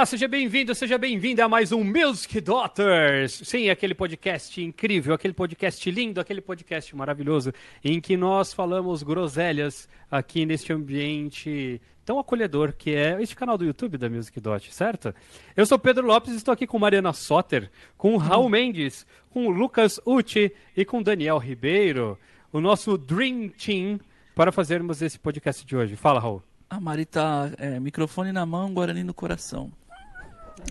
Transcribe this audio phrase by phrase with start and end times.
[0.00, 3.42] Olá, seja bem-vindo, seja bem-vinda a mais um Music Daughters.
[3.44, 7.52] Sim, aquele podcast incrível, aquele podcast lindo, aquele podcast maravilhoso
[7.84, 13.64] em que nós falamos groselhas aqui neste ambiente tão acolhedor que é este canal do
[13.66, 15.14] YouTube da Music Dot, certo?
[15.54, 20.50] Eu sou Pedro Lopes, estou aqui com Mariana Soter, com Raul Mendes, com Lucas Uchi
[20.74, 22.18] e com Daniel Ribeiro,
[22.50, 24.00] o nosso Dream Team
[24.34, 25.94] para fazermos esse podcast de hoje.
[25.94, 26.42] Fala, Raul.
[26.70, 29.70] A Mari tá é, microfone na mão, Guarani no coração.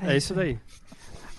[0.02, 0.60] É isso daí.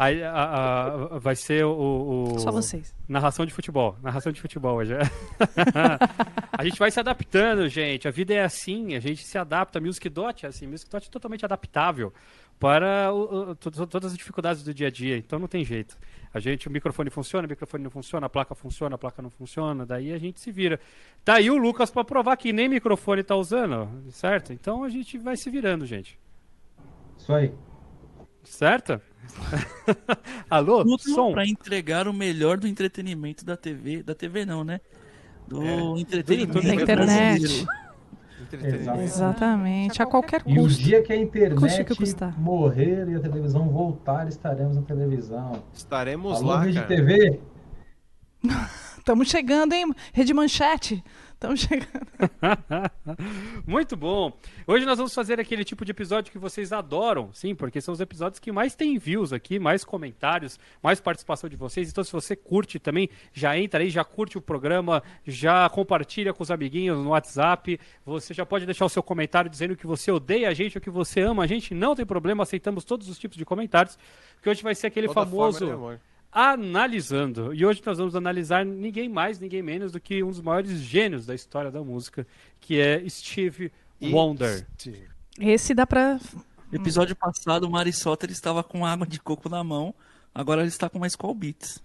[0.00, 2.94] Aí a, a, vai ser o, o, Só vocês.
[3.06, 3.98] Narração de futebol.
[4.02, 4.94] Narração de futebol hoje.
[6.56, 8.08] a gente vai se adaptando, gente.
[8.08, 9.78] A vida é assim, a gente se adapta.
[9.78, 10.66] Music Dot é assim.
[10.66, 12.14] Music Dot é totalmente adaptável
[12.58, 15.18] para o, o, todas as dificuldades do dia a dia.
[15.18, 15.98] Então não tem jeito.
[16.32, 19.30] A gente, o microfone funciona, o microfone não funciona, a placa funciona, a placa não
[19.30, 20.80] funciona, daí a gente se vira.
[21.22, 24.50] Tá aí o Lucas para provar que nem microfone tá usando, certo?
[24.50, 26.18] Então a gente vai se virando, gente.
[27.18, 27.52] Isso aí.
[28.50, 29.00] Certo?
[30.50, 30.82] Alô?
[30.84, 31.32] Tudo som.
[31.32, 34.80] para entregar o melhor do entretenimento da TV, da TV não, né?
[35.46, 37.66] Do é, entretenimento da internet.
[38.52, 39.04] Exatamente.
[39.04, 40.58] Exatamente, a qualquer custo.
[40.58, 45.62] E o dia que a internet que morrer e a televisão voltar, estaremos na televisão.
[45.72, 46.88] Estaremos Alô, lá, Rede cara.
[46.88, 47.40] TV.
[48.98, 49.94] Estamos chegando, hein?
[50.12, 51.04] Rede Manchete.
[51.40, 51.88] Estamos chegando.
[53.66, 54.30] Muito bom.
[54.66, 58.00] Hoje nós vamos fazer aquele tipo de episódio que vocês adoram, sim, porque são os
[58.00, 61.88] episódios que mais tem views aqui, mais comentários, mais participação de vocês.
[61.88, 66.42] Então, se você curte também, já entra aí, já curte o programa, já compartilha com
[66.42, 67.80] os amiguinhos no WhatsApp.
[68.04, 70.90] Você já pode deixar o seu comentário dizendo que você odeia a gente ou que
[70.90, 71.72] você ama a gente.
[71.72, 73.98] Não tem problema, aceitamos todos os tipos de comentários.
[74.42, 76.00] Que hoje vai ser aquele Toda famoso forma, né,
[76.32, 77.52] analisando.
[77.54, 81.26] E hoje nós vamos analisar ninguém mais, ninguém menos do que um dos maiores gênios
[81.26, 82.26] da história da música,
[82.60, 84.66] que é Steve Wonder.
[85.38, 86.18] Esse dá pra.
[86.72, 89.92] Episódio passado, o Mari Soter estava com água de coco na mão,
[90.32, 91.82] agora ele está com uma Skull Beats.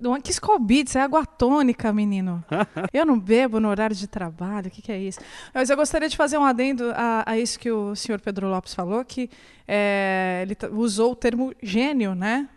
[0.00, 2.42] Não, que Skull Beats, é água tônica, menino.
[2.94, 5.20] eu não bebo no horário de trabalho, o que, que, é isso?
[5.52, 8.74] Mas eu gostaria de fazer um adendo a, a isso que o senhor Pedro Lopes
[8.74, 9.28] falou, que
[9.68, 12.48] é, ele usou o termo gênio, né?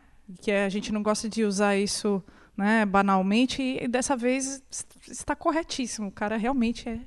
[0.41, 2.23] Que a gente não gosta de usar isso
[2.55, 4.61] né, banalmente, e dessa vez
[5.07, 6.09] está corretíssimo.
[6.09, 6.99] O cara realmente é.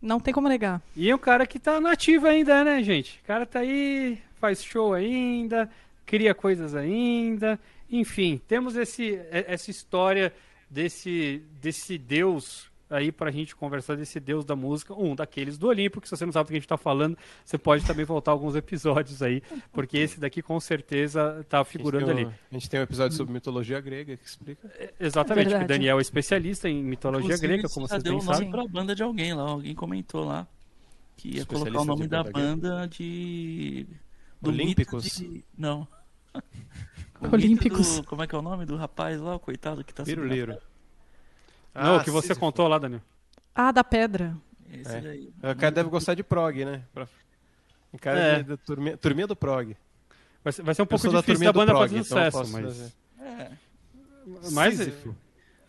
[0.00, 0.82] Não tem como negar.
[0.96, 3.20] E um cara que está nativo ainda, né, gente?
[3.22, 5.70] O cara tá aí, faz show ainda,
[6.04, 7.58] cria coisas ainda.
[7.90, 10.32] Enfim, temos esse, essa história
[10.68, 16.00] desse, desse Deus aí pra gente conversar desse deus da música, um daqueles do Olimpo,
[16.00, 18.32] que se você não sabe do que a gente tá falando, você pode também voltar
[18.32, 22.26] alguns episódios aí, porque esse daqui com certeza tá figurando um, ali.
[22.26, 24.70] A gente tem um episódio sobre mitologia grega que explica.
[24.78, 28.22] É, exatamente, é o Daniel é especialista em mitologia Inclusive, grega, como vocês deu bem
[28.22, 28.50] o nome sabem.
[28.50, 30.46] pra banda de alguém lá, alguém comentou lá
[31.16, 33.86] que ia colocar o nome da banda de...
[34.40, 35.04] Do Olímpicos?
[35.04, 35.44] De...
[35.56, 35.86] Não.
[37.32, 38.00] Olímpicos.
[38.00, 38.04] Do...
[38.04, 40.04] Como é que é o nome do rapaz lá, o coitado que tá
[41.74, 41.94] Piruliro.
[41.94, 43.02] Não, o que você contou lá, Daniel.
[43.54, 44.36] Ah, da pedra.
[44.72, 45.00] Esse É.
[45.00, 45.32] daí.
[45.38, 46.82] O cara deve gostar de prog, né?
[46.92, 47.06] Pra...
[47.92, 48.40] O cara É.
[48.40, 48.42] é.
[48.42, 49.76] da turminha, turminha do prog.
[50.42, 52.24] Vai ser, vai ser um pouco da difícil turminha da banda prog, fazer então eu
[52.32, 52.64] sucesso, posso mas...
[52.64, 52.92] fazer.
[53.20, 53.50] É.
[54.52, 55.16] mas Sísifo.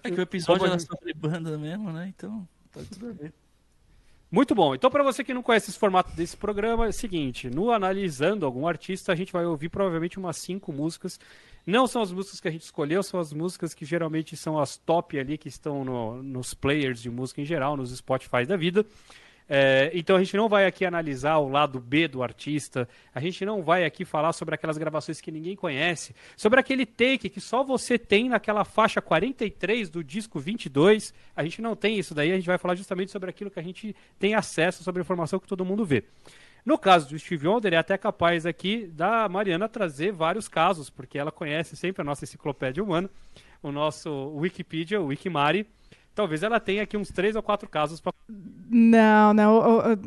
[0.04, 2.14] É que o episódio era sobre banda mesmo, né?
[2.16, 3.34] Então, tá tudo a ver.
[4.30, 4.76] Muito bom.
[4.76, 8.46] Então, para você que não conhece esse formato desse programa, é o seguinte: no analisando
[8.46, 11.20] algum artista, a gente vai ouvir provavelmente umas cinco músicas.
[11.66, 14.78] Não são as músicas que a gente escolheu, são as músicas que geralmente são as
[14.78, 18.86] top ali, que estão no- nos players de música em geral, nos Spotify da vida.
[19.48, 23.46] É, então a gente não vai aqui analisar o lado B do artista, a gente
[23.46, 27.64] não vai aqui falar sobre aquelas gravações que ninguém conhece, sobre aquele take que só
[27.64, 31.14] você tem naquela faixa 43 do disco 22.
[31.36, 33.64] A gente não tem isso daí, a gente vai falar justamente sobre aquilo que a
[33.64, 36.04] gente tem acesso, sobre a informação que todo mundo vê.
[36.66, 41.18] No caso do Steve Wonder, é até capaz aqui da Mariana trazer vários casos, porque
[41.18, 43.10] ela conhece sempre a nossa enciclopédia humana,
[43.62, 45.68] o nosso Wikipedia, o Wikimari.
[46.16, 48.14] Talvez ela tenha aqui uns três ou quatro casos para
[48.70, 49.56] Não, não,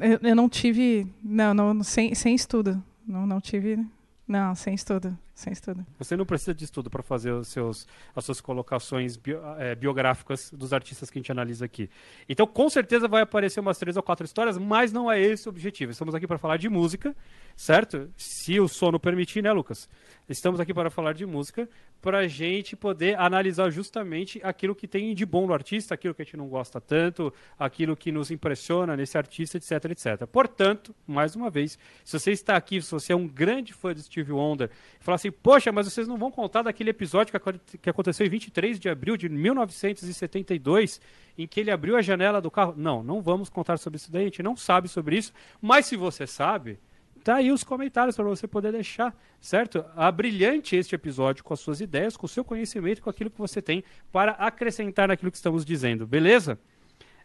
[0.01, 1.07] eu, eu- não tive.
[1.23, 2.83] Não, não, sem, sem estudo.
[3.07, 3.79] Não, não tive.
[4.27, 5.17] Não, sem estudo.
[5.39, 5.87] Sem estudo.
[5.97, 10.51] Você não precisa de estudo para fazer os seus, as suas colocações bio- eh, biográficas
[10.51, 11.89] dos artistas que a gente analisa aqui.
[12.29, 15.51] Então, com certeza vai aparecer umas três ou quatro histórias, mas não é esse o
[15.51, 15.93] objetivo.
[15.93, 17.15] Estamos aqui para falar de música,
[17.55, 18.11] certo?
[18.17, 19.89] Se o sono permitir, né, Lucas?
[20.29, 21.69] Estamos aqui para falar de música,
[22.03, 26.23] para a gente poder analisar justamente aquilo que tem de bom no artista, aquilo que
[26.23, 30.27] a gente não gosta tanto, aquilo que nos impressiona nesse artista, etc, etc.
[30.27, 34.03] Portanto, mais uma vez, se você está aqui, se você é um grande fã de
[34.03, 34.71] Steve Wonder,
[35.01, 38.27] e falar assim, poxa, mas vocês não vão contar daquele episódio que, aco- que aconteceu
[38.27, 41.01] em 23 de abril de 1972,
[41.37, 42.75] em que ele abriu a janela do carro.
[42.77, 45.97] Não, não vamos contar sobre isso daí, a gente não sabe sobre isso, mas se
[45.97, 46.79] você sabe,
[47.23, 49.85] tá aí os comentários para você poder deixar, certo?
[49.97, 53.39] A brilhante este episódio com as suas ideias, com o seu conhecimento, com aquilo que
[53.39, 56.59] você tem para acrescentar naquilo que estamos dizendo, beleza?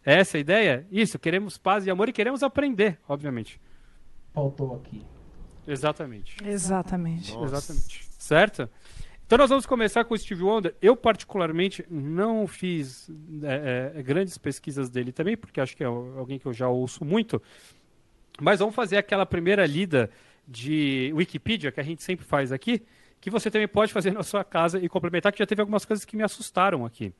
[0.04, 0.86] Essa é a ideia?
[0.90, 3.58] Isso, queremos paz e amor e queremos aprender, obviamente.
[4.34, 5.00] Faltou aqui.
[5.66, 6.36] Exatamente.
[6.44, 7.32] Exatamente.
[7.32, 7.56] Nossa.
[7.56, 8.08] Exatamente.
[8.18, 8.68] Certo?
[9.26, 10.74] Então nós vamos começar com o Steve Wonder.
[10.82, 13.10] Eu, particularmente, não fiz
[13.42, 17.04] é, é, grandes pesquisas dele também, porque acho que é alguém que eu já ouço
[17.04, 17.40] muito.
[18.40, 20.10] Mas vamos fazer aquela primeira lida
[20.46, 22.82] de Wikipedia, que a gente sempre faz aqui,
[23.20, 26.04] que você também pode fazer na sua casa e complementar, que já teve algumas coisas
[26.04, 27.12] que me assustaram aqui.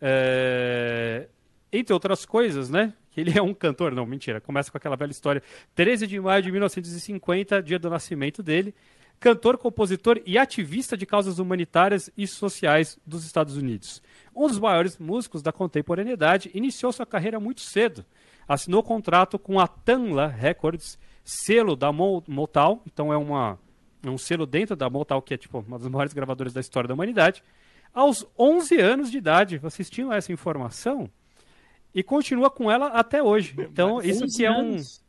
[0.00, 1.26] É,
[1.72, 2.92] Entre outras coisas, né?
[3.10, 3.92] Que ele é um cantor.
[3.94, 4.40] Não, mentira.
[4.40, 5.42] Começa com aquela velha história.
[5.74, 8.74] 13 de maio de 1950, dia do nascimento dele
[9.18, 14.00] cantor, compositor e ativista de causas humanitárias e sociais dos Estados Unidos.
[14.34, 18.02] Um dos maiores músicos da contemporaneidade, iniciou sua carreira muito cedo.
[18.48, 23.58] Assinou contrato com a Tanla Records, selo da Mo- Motown, então é, uma,
[24.02, 26.88] é um selo dentro da Motown, que é tipo uma das maiores gravadoras da história
[26.88, 27.42] da humanidade.
[27.92, 31.10] Aos 11 anos de idade, vocês tinham essa informação?
[31.94, 33.54] E continua com ela até hoje.
[33.58, 34.58] Então, isso 11 que é um.
[34.60, 35.02] anos?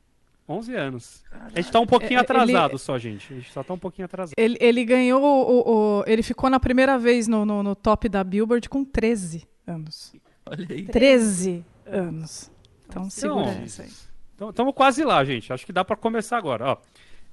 [0.49, 1.23] 11 anos.
[1.31, 3.31] A gente tá um pouquinho É, ele- atrasado só, gente.
[3.31, 4.33] A gente só tá um pouquinho atrasado.
[4.37, 5.21] Ele, ele ganhou.
[5.21, 9.47] O, o- ele ficou na primeira vez no, no, no top da Billboard com 13
[9.65, 10.13] anos.
[10.45, 10.83] Olha aí.
[10.85, 12.51] 13 anos.
[12.87, 13.89] Então segura essa aí.
[14.35, 15.53] Então, estamos quase lá, gente.
[15.53, 16.71] Acho que dá para começar agora.
[16.71, 16.77] Ó.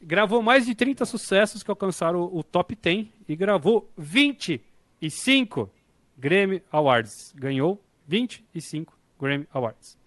[0.00, 5.71] Gravou mais de 30 sucessos que alcançaram o, o top 10 e gravou 25
[6.17, 7.33] Grammy Awards.
[7.35, 9.99] Ganhou 25 Grammy Awards.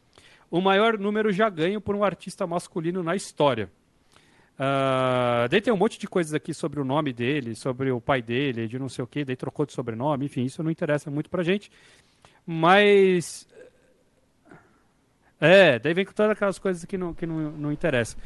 [0.50, 3.70] O maior número já ganho por um artista masculino na história.
[4.60, 8.22] Ah, daí tem um monte de coisas aqui sobre o nome dele, sobre o pai
[8.22, 11.30] dele, de não sei o que, daí trocou de sobrenome, enfim, isso não interessa muito
[11.30, 11.72] pra gente.
[12.46, 13.48] Mas
[15.40, 18.22] é, daí vem com todas aquelas coisas que não, que não, não interessam.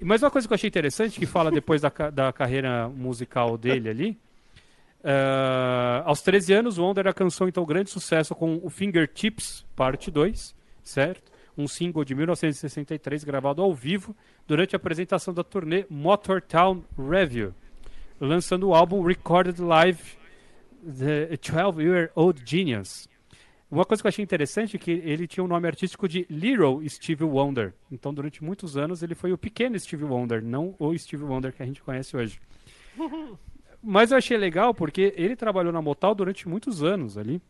[0.00, 3.90] Mas uma coisa que eu achei interessante, que fala depois da, da carreira musical dele
[3.90, 4.18] ali.
[5.08, 11.30] eh, aos 13 anos, Wonder alcançou então grande sucesso com o Fingertips, parte 2, certo?
[11.56, 14.16] Um single de 1963 gravado ao vivo
[14.48, 17.54] durante a apresentação da turnê Motortown Review,
[18.20, 20.02] lançando o álbum Recorded Live
[20.82, 23.08] The 12 Year Old Genius.
[23.70, 26.82] Uma coisa que eu achei interessante é que ele tinha o nome artístico de Little
[26.88, 27.74] Steve Wonder.
[27.92, 31.62] Então, durante muitos anos, ele foi o pequeno Steve Wonder, não o Steve Wonder que
[31.62, 32.40] a gente conhece hoje.
[33.88, 37.40] Mas eu achei legal porque ele trabalhou na Motown durante muitos anos ali,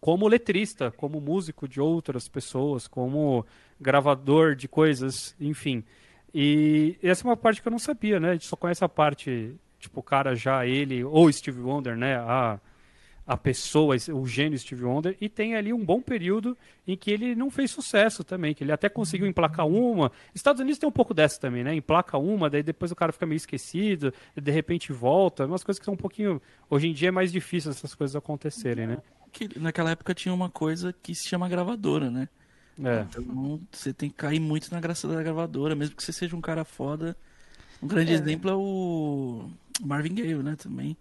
[0.00, 3.44] como letrista, como músico de outras pessoas, como
[3.78, 5.84] gravador de coisas, enfim.
[6.32, 8.30] E essa é uma parte que eu não sabia, né?
[8.30, 12.16] A gente só conhece a parte, tipo, o cara já, ele, ou Steve Wonder, né?
[12.16, 12.58] A,
[13.28, 17.34] a pessoa, o gênio Steve Wonder, e tem ali um bom período em que ele
[17.34, 20.10] não fez sucesso também, que ele até conseguiu emplacar uma.
[20.34, 21.74] Estados Unidos tem um pouco dessa também, né?
[21.74, 25.44] Emplaca uma, daí depois o cara fica meio esquecido, de repente volta.
[25.44, 26.40] Umas coisas que são um pouquinho.
[26.70, 28.98] Hoje em dia é mais difícil essas coisas acontecerem, né?
[29.30, 32.30] Que naquela época tinha uma coisa que se chama gravadora, né?
[32.82, 33.02] É.
[33.10, 36.40] Então você tem que cair muito na graça da gravadora, mesmo que você seja um
[36.40, 37.14] cara foda.
[37.82, 39.50] Um grande exemplo é o
[39.84, 40.56] Marvin Gaye, né?
[40.56, 40.96] Também.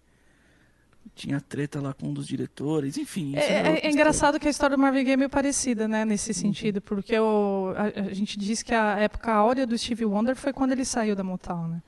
[1.15, 3.29] Tinha treta lá com um dos diretores, enfim.
[3.38, 6.03] isso É, é- é engraçado que a história do Marvin Gaye é meio parecida, né,
[6.05, 10.36] nesse sentido, porque o, a, a gente diz que a época áurea do Stevie Wonder
[10.36, 11.84] foi quando ele saiu da Motown, né?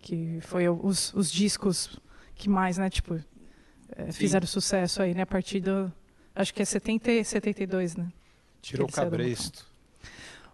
[0.00, 1.98] Que foi os, os discos
[2.34, 3.20] que mais, né, tipo,
[3.96, 5.92] é, fizeram sucesso aí, né, a partir do,
[6.34, 8.08] acho que é 70, e 72, né?
[8.62, 9.66] Tirou o cabresto.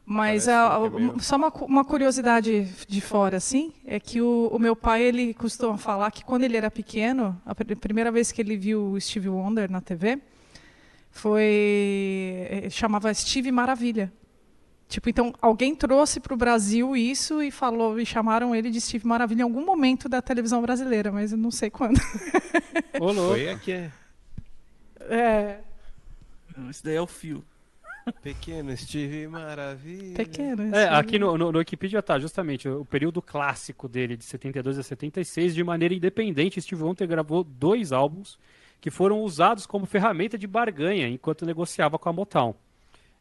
[0.09, 4.49] Mas a- é a- meio- só uma, uma curiosidade de fora, assim, é que o,
[4.53, 8.31] o meu pai, ele costuma falar que quando ele era pequeno, a pr- primeira vez
[8.31, 10.21] que ele viu o Steve Wonder na TV,
[11.11, 12.47] foi...
[12.51, 14.13] eh, chamava Steve Maravilha.
[14.89, 19.05] Tipo, então, alguém trouxe para o Brasil isso e falou, e chamaram ele de Steve
[19.07, 21.99] Maravilha em algum momento da televisão brasileira, mas eu não sei quando.
[23.01, 23.31] Ô, louco.
[23.33, 23.91] Foi aqui, é.
[25.09, 25.61] É,
[26.71, 27.45] Esse daí é o fio.
[28.23, 30.15] Pequeno Steve Maravilha.
[30.17, 30.75] pequeno.
[30.75, 30.95] É, assim.
[30.95, 35.55] aqui no, no, no Wikipedia tá justamente o período clássico dele, de 72 a 76,
[35.55, 38.39] de maneira independente, Steve Wonder gravou dois álbuns
[38.81, 42.55] que foram usados como ferramenta de barganha enquanto negociava com a Motown.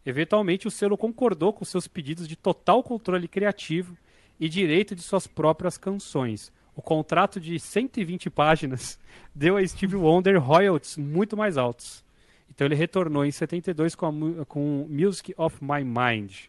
[0.05, 3.97] Eventualmente, o selo concordou com seus pedidos de total controle criativo
[4.39, 6.53] e direito de suas próprias canções.
[6.75, 8.99] O contrato de 120 páginas
[9.33, 12.04] deu a Steve Wonder royalties muito mais altos.
[12.49, 16.47] Então ele retornou em 72 com, a, com Music of My Mind.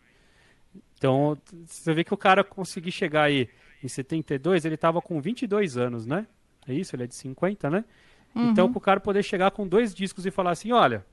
[0.98, 1.36] Então,
[1.66, 3.48] você vê que o cara conseguiu chegar aí
[3.82, 6.26] em 72, ele estava com 22 anos, né?
[6.66, 6.96] É isso?
[6.96, 7.84] Ele é de 50, né?
[8.34, 11.04] Então, para o cara poder chegar com dois discos e falar assim, olha,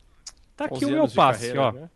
[0.58, 1.72] tá aqui 11 o meu passe, carreira, ó.
[1.72, 1.90] né?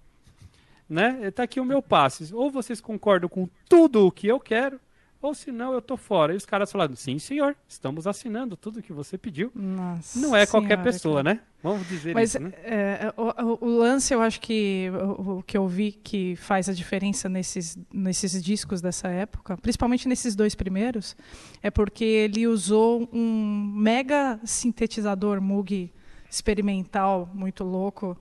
[0.89, 1.32] Né?
[1.32, 2.34] Tá aqui o meu passe.
[2.34, 4.79] Ou vocês concordam com tudo o que eu quero,
[5.22, 6.34] ou se não, eu tô fora.
[6.34, 9.52] E os caras falaram, sim, senhor, estamos assinando tudo que você pediu.
[9.56, 11.36] Nossa não é qualquer senhora, pessoa, cara.
[11.36, 11.42] né?
[11.64, 12.52] Vamos dizer Mas isso, né?
[12.64, 16.70] é, o, o- o lance, eu acho que o, o que eu vi que faz
[16.70, 21.16] a diferença nesses, nesses discos dessa época, principalmente nesses dois primeiros,
[21.64, 25.92] é porque ele usou um mega sintetizador Moog
[26.30, 28.16] experimental muito louco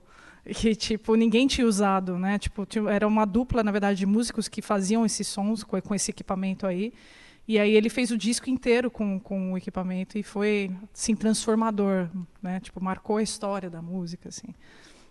[0.53, 2.37] que tipo ninguém tinha usado, né?
[2.39, 5.95] Tipo tinha- era uma dupla na verdade de músicos que faziam esses sons com, com
[5.95, 6.93] esse equipamento aí.
[7.47, 12.09] E aí ele fez o disco inteiro com, com o equipamento e foi assim transformador,
[12.41, 12.59] né?
[12.59, 14.53] Tipo marcou a história da música assim.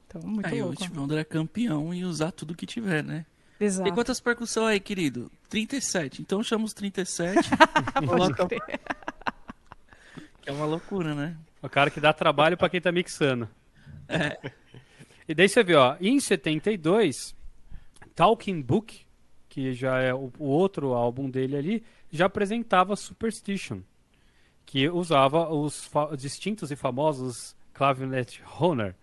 [0.07, 0.83] Então muito Aí o louco.
[0.83, 3.25] Steve Wonder é campeão em usar tudo que tiver, né?
[3.59, 3.85] Exato.
[3.85, 5.31] Tem quantas percussões aí, querido?
[5.49, 6.21] 37.
[6.21, 7.49] Então chama os 37.
[8.07, 8.47] coloca...
[10.43, 11.37] Que é uma loucura, né?
[11.63, 13.49] O cara que dá trabalho pra quem tá mixando.
[15.29, 17.35] E daí você vê, ó, em 72,
[18.15, 19.01] Talking Book,
[19.49, 23.81] que já é o, o outro álbum dele ali, já apresentava Superstition,
[24.65, 28.95] que usava os distintos e famosos clavinet Honor.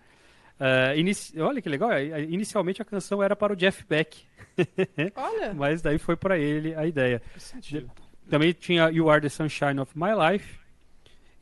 [0.59, 4.23] Eh, inici- olha que legal, eh, inicialmente a canção era para o Jeff Beck,
[5.15, 5.53] Olha.
[5.53, 7.21] mas daí foi para ele a ideia.
[7.59, 7.85] De-
[8.29, 10.59] Também tinha You Are the Sunshine of My Life.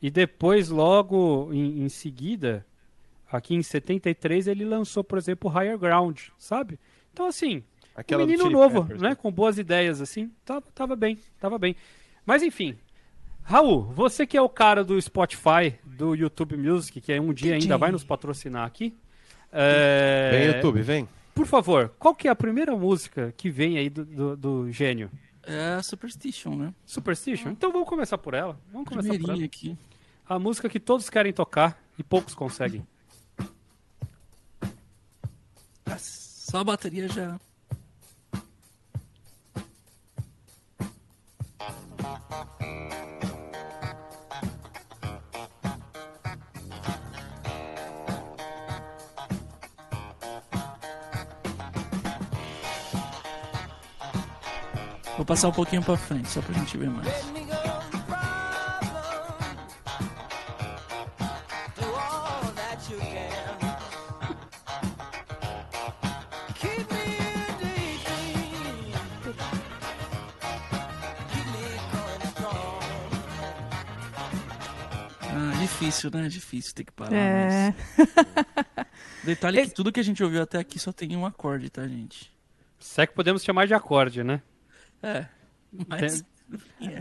[0.00, 2.66] E depois, logo em, em seguida,
[3.32, 6.78] aqui em 73, ele lançou, por exemplo, Higher Ground, sabe?
[7.12, 7.62] Então, assim,
[7.94, 9.14] Aquela um menino novo, Peppers, né?
[9.14, 10.30] Com boas ideias, assim.
[10.44, 11.76] Tava, tava bem, tava bem.
[12.24, 12.76] Mas, enfim.
[13.42, 17.76] Raul, você que é o cara do Spotify, do YouTube Music, que um dia ainda
[17.76, 18.94] vai nos patrocinar aqui.
[19.50, 21.08] é, Vem, YouTube, vem.
[21.34, 25.10] Por favor, qual que é a primeira música que vem aí do, do, do gênio?
[25.42, 26.74] É a Superstition, né?
[26.86, 27.50] Superstition?
[27.50, 28.58] Então vamos começar por ela.
[28.72, 29.44] Vamos começar por ela.
[29.44, 29.76] Aqui.
[30.28, 32.86] A música que todos querem tocar e poucos conseguem.
[35.98, 37.38] Só a bateria já.
[55.16, 57.41] Vou passar um pouquinho pra frente, só pra gente ver mais.
[75.92, 76.28] Difícil, né?
[76.28, 77.14] Difícil ter que parar.
[77.14, 77.74] É.
[77.96, 78.86] Mas...
[79.24, 81.86] Detalhe é que tudo que a gente ouviu até aqui só tem um acorde, tá,
[81.86, 82.32] gente?
[82.78, 84.42] Se é que podemos chamar de acorde, né?
[85.02, 85.26] É.
[85.88, 86.24] Mas.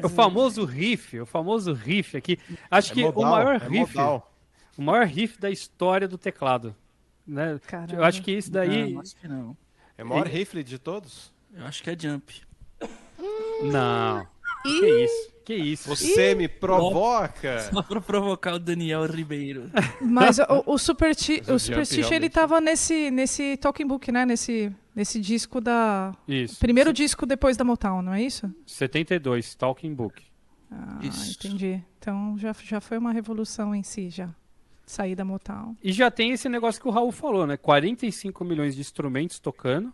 [0.04, 2.40] O famoso riff, o famoso riff aqui.
[2.70, 4.34] Acho que o maior é riff, modal.
[4.78, 6.76] o maior riff da história do teclado.
[7.28, 7.60] Né?
[7.68, 7.96] Caramba.
[7.96, 8.94] Eu acho que isso daí.
[8.94, 9.58] Não, acho que não.
[9.98, 11.34] É o maior rifle de todos?
[11.54, 12.42] Eu acho que é jump.
[13.64, 14.26] Não.
[14.64, 15.32] Que isso?
[15.52, 15.90] Que isso?
[15.90, 17.60] Você me provoca!
[17.72, 19.70] Só pra provocar o Daniel Ribeiro.
[20.00, 24.26] Mas o, o, Superti Mas o Superstition ele tava nesse nesse Talking Book, né?
[24.26, 26.58] Nesse nesse disco da Isso.
[26.60, 28.54] primeiro disco depois da Motown, não é isso?
[28.66, 30.24] 72, Talking Book.
[30.70, 31.38] Ah, Isso.
[31.38, 31.84] entendi.
[32.00, 34.30] Então já já foi uma revolução em si já.
[34.86, 35.76] Sair da Motown.
[35.84, 37.56] E já tem esse negócio que o Raul falou, né?
[37.58, 39.94] 45 milhões de instrumentos tocando,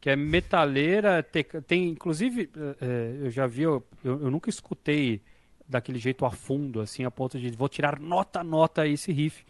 [0.00, 2.48] que é metaleira, teca- tem inclusive,
[2.80, 5.20] eh, eu já vi, eu, eu nunca escutei
[5.68, 9.44] daquele jeito a fundo, assim, a ponto de vou tirar nota a nota esse riff.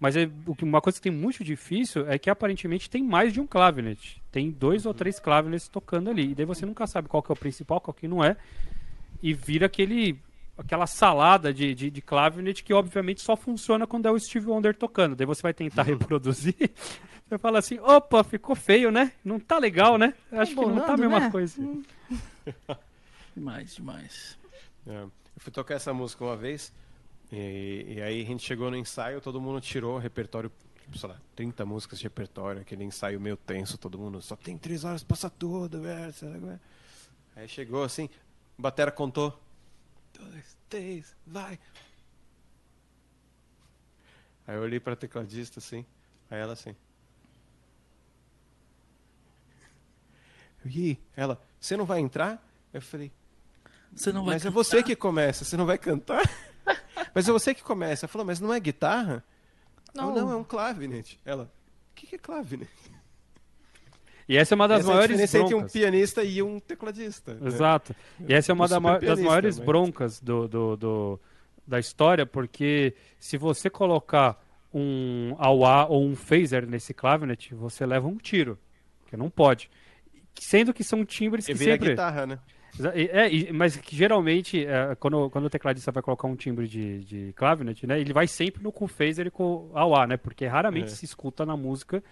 [0.00, 0.28] Mas é,
[0.62, 4.20] uma coisa que tem muito difícil é que aparentemente tem mais de um clavinet.
[4.32, 6.32] Tem dois ou três clavinets tocando ali.
[6.32, 8.36] E daí você nunca sabe qual que é o principal, qual que não é.
[9.22, 10.18] E vira aquele
[10.56, 14.74] aquela salada de, de, de clavinet que obviamente só funciona quando é o Steve Wonder
[14.76, 15.16] tocando.
[15.16, 16.54] Daí você vai tentar reproduzir.
[17.28, 19.12] Você fala assim, opa, ficou feio, né?
[19.24, 20.14] Não tá legal, né?
[20.30, 21.30] Eu Acho que não tá a bolando, mesma né?
[21.30, 21.60] coisa.
[23.34, 24.38] Demais, demais.
[24.86, 26.72] É, Eu fui tocar essa música uma vez,
[27.32, 31.08] e, e aí a gente chegou no ensaio, todo mundo tirou o repertório, tipo, sei
[31.08, 35.02] lá, 30 músicas de repertório, aquele ensaio meio tenso, todo mundo só tem três horas,
[35.02, 36.14] passa tudo, velho.
[36.22, 36.60] lá, velho.
[37.34, 38.08] Aí chegou assim,
[38.56, 39.36] Batera contou.
[40.16, 41.58] Dois, três, vai.
[44.46, 45.84] Aí eu olhei pra tecladista assim,
[46.30, 46.76] aí ela assim.
[50.66, 52.42] E ela, você não vai entrar?
[52.72, 53.10] Eu falei,
[53.94, 56.22] Você não vai mas é você que começa, você não vai cantar?
[57.14, 58.06] mas é você que começa.
[58.06, 59.22] Ela falou, mas não é guitarra?
[59.94, 60.12] Não.
[60.14, 61.20] Não, não é um clavinet.
[61.24, 62.68] Ela, o que, que é clavinet?
[64.28, 65.72] E essa é uma das Essa é maiores diferença entre um broncas.
[65.72, 67.34] pianista e um tecladista.
[67.34, 67.46] né?
[67.46, 67.94] Exato.
[68.26, 71.20] E essa é uma Um da ma- das maiores mas- broncas do, do, do-
[71.66, 74.42] da história, porque se você colocar
[74.72, 78.58] um AUA ou um phaser nesse clavinet, você leva um tiro,
[79.06, 79.70] que não pode.
[80.40, 81.90] Sendo que são timbres que sempre...
[81.90, 82.38] guitarra, né?
[82.96, 87.32] É, mas que geralmente, é, quando, quando o tecladista vai colocar um timbre de, de
[87.34, 90.16] clavinet, né, ele vai sempre no com phaser e com AUA, né?
[90.16, 90.94] Porque raramente é.
[90.94, 92.02] se escuta na música,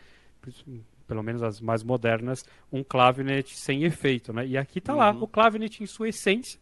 [1.07, 4.47] pelo menos as mais modernas, um clavinet sem efeito, né?
[4.47, 4.99] E aqui tá uhum.
[5.01, 6.61] lá o clavinet em sua essência,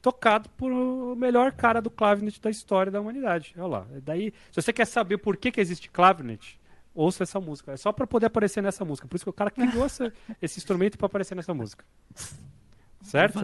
[0.00, 3.54] tocado por o melhor cara do clavinet da história da humanidade.
[3.58, 3.86] Olha lá.
[4.02, 6.58] Daí, se você quer saber por que, que existe clavinet,
[6.94, 7.72] ouça essa música.
[7.72, 9.08] É só para poder aparecer nessa música.
[9.08, 11.84] Por isso que o cara criou essa, esse instrumento para aparecer nessa música.
[13.02, 13.40] Certo?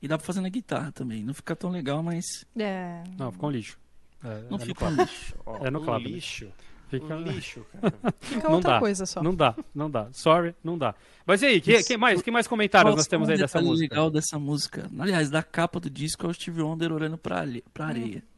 [0.00, 1.24] E dá pra fazer na guitarra também.
[1.24, 2.44] Não fica tão legal, mas.
[2.56, 3.02] É.
[3.18, 3.78] Não, fica um lixo.
[4.22, 5.36] É, não é fica um lixo.
[5.62, 6.52] é no um lixo.
[6.88, 7.94] Fica um lixo, cara.
[8.20, 9.20] Fica outra dá, coisa só.
[9.20, 10.08] Não dá, não dá.
[10.12, 10.94] Sorry, não dá.
[11.26, 13.94] Mas e aí, que, que mais, que mais comentários nós temos aí dessa música?
[13.94, 14.88] legal dessa música.
[14.96, 18.18] Aliás, da capa do disco é o Steve Wonder olhando pra, ali, pra areia.
[18.18, 18.35] Hum.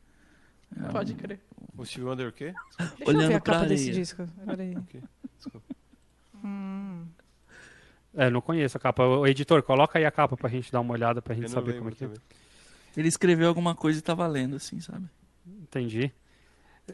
[0.93, 1.41] Pode crer.
[1.77, 2.53] O Steve Wonder o quê?
[2.79, 3.69] Deixa olhando eu ver a capa areia.
[3.69, 4.29] desse disco.
[4.45, 4.77] Peraí.
[4.89, 5.03] Okay.
[6.45, 7.07] Hum.
[8.15, 9.05] É, não conheço a capa.
[9.05, 11.91] O editor, coloca aí a capa pra gente dar uma olhada, pra gente saber como
[11.91, 12.11] é que é.
[12.97, 15.07] Ele escreveu alguma coisa e tava lendo, assim, sabe?
[15.47, 16.13] Entendi.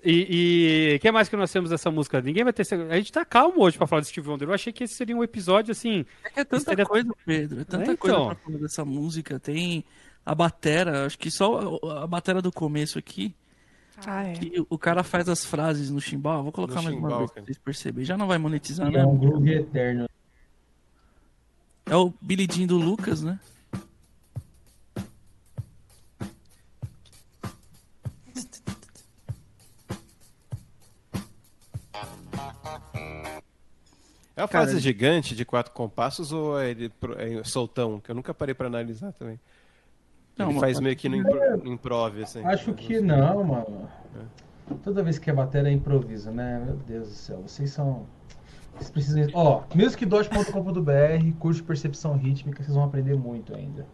[0.03, 2.21] E o que mais que nós temos dessa música?
[2.21, 2.67] Ninguém vai ter.
[2.91, 4.49] A gente tá calmo hoje pra falar de Steve Wonder.
[4.49, 6.05] Eu achei que esse seria um episódio assim.
[6.25, 6.85] É que é tanta seria...
[6.85, 7.61] coisa, Pedro.
[7.61, 7.97] É tanta é, então.
[7.97, 9.39] coisa pra falar dessa música.
[9.39, 9.85] Tem
[10.27, 13.35] a batera, acho que só a batera do começo aqui.
[14.07, 14.35] Ah, é.
[14.69, 16.43] o cara faz as frases no chimbal.
[16.43, 18.05] Vou colocar no mais chimbal, uma vez pra vocês perceberem.
[18.05, 19.01] Já não vai monetizar, né?
[19.01, 20.09] É um groove eterno.
[21.87, 22.13] É o
[22.51, 23.39] Jean do Lucas, né?
[34.37, 38.01] É uma frase gigante de quatro compassos ou é, ele, é soltão?
[38.01, 39.39] Que eu nunca parei para analisar também.
[40.37, 42.45] Não, ele faz meio que no, impro, improv, assim.
[42.45, 43.89] Acho que não, mano.
[44.17, 44.75] É.
[44.83, 46.63] Toda vez que a bateria é improviso, né?
[46.65, 48.07] Meu Deus do céu, vocês são.
[48.75, 49.29] Vocês precisam.
[49.35, 53.87] Ó, musicdot.com.br, curso de percepção rítmica, vocês vão aprender muito ainda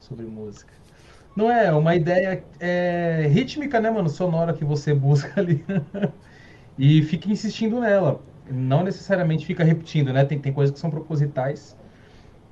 [0.00, 0.72] sobre música.
[1.34, 4.08] Não é uma ideia é, rítmica, né, mano?
[4.08, 5.64] Sonora que você busca ali.
[6.76, 8.20] e fica insistindo nela.
[8.50, 10.24] Não necessariamente fica repetindo, né?
[10.24, 11.76] Tem, tem coisas que são propositais.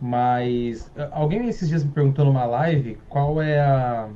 [0.00, 4.10] Mas alguém esses dias me perguntou numa live qual é a.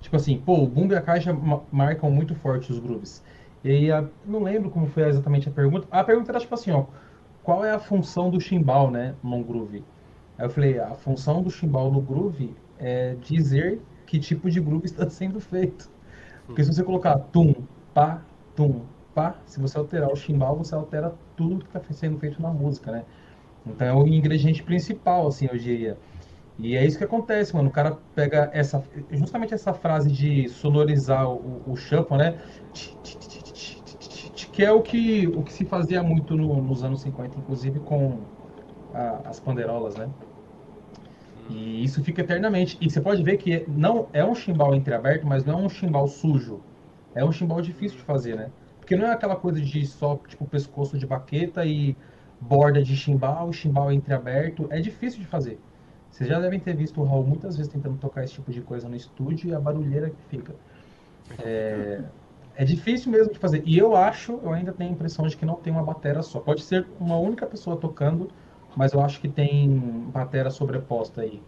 [0.00, 1.32] Tipo assim, pô, o boom e a caixa
[1.72, 3.22] marcam muito forte os grooves.
[3.64, 5.88] E aí, a, não lembro como foi exatamente a pergunta.
[5.90, 6.86] A pergunta era tipo assim, ó,
[7.42, 9.84] qual é a função do chimbal, né, num groove?
[10.38, 14.86] Aí eu falei, a função do chimbal no groove é dizer que tipo de groove
[14.86, 15.90] está sendo feito.
[16.46, 17.54] Porque se você colocar tum,
[17.94, 18.22] pá,
[18.54, 22.50] tum, pá, se você alterar o chimbal, você altera tudo que está sendo feito na
[22.50, 23.04] música, né?
[23.66, 25.96] Então é o ingrediente principal, assim, eu diria.
[26.58, 27.68] E é isso que acontece, mano.
[27.68, 32.38] O cara pega essa, justamente essa frase de sonorizar o, o shuffle, né?
[34.56, 38.16] que é o que, o que se fazia muito no, nos anos 50, inclusive com
[38.94, 40.08] a, as panderolas, né?
[41.50, 42.78] E isso fica eternamente.
[42.80, 46.08] E você pode ver que não é um chimbal entreaberto, mas não é um chimbal
[46.08, 46.58] sujo.
[47.14, 48.50] É um chimbal difícil de fazer, né?
[48.78, 51.94] Porque não é aquela coisa de só, tipo, pescoço de baqueta e
[52.40, 54.66] borda de chimbal, chimbal entreaberto.
[54.70, 55.58] É difícil de fazer.
[56.10, 58.88] Vocês já devem ter visto o Raul muitas vezes tentando tocar esse tipo de coisa
[58.88, 60.54] no estúdio e a barulheira que fica.
[61.38, 62.00] É,
[62.54, 63.62] é difícil mesmo de fazer.
[63.66, 66.40] E eu acho, eu ainda tenho a impressão de que não tem uma batera só.
[66.40, 68.30] Pode ser uma única pessoa tocando,
[68.74, 69.78] mas eu acho que tem
[70.10, 71.42] batera sobreposta aí.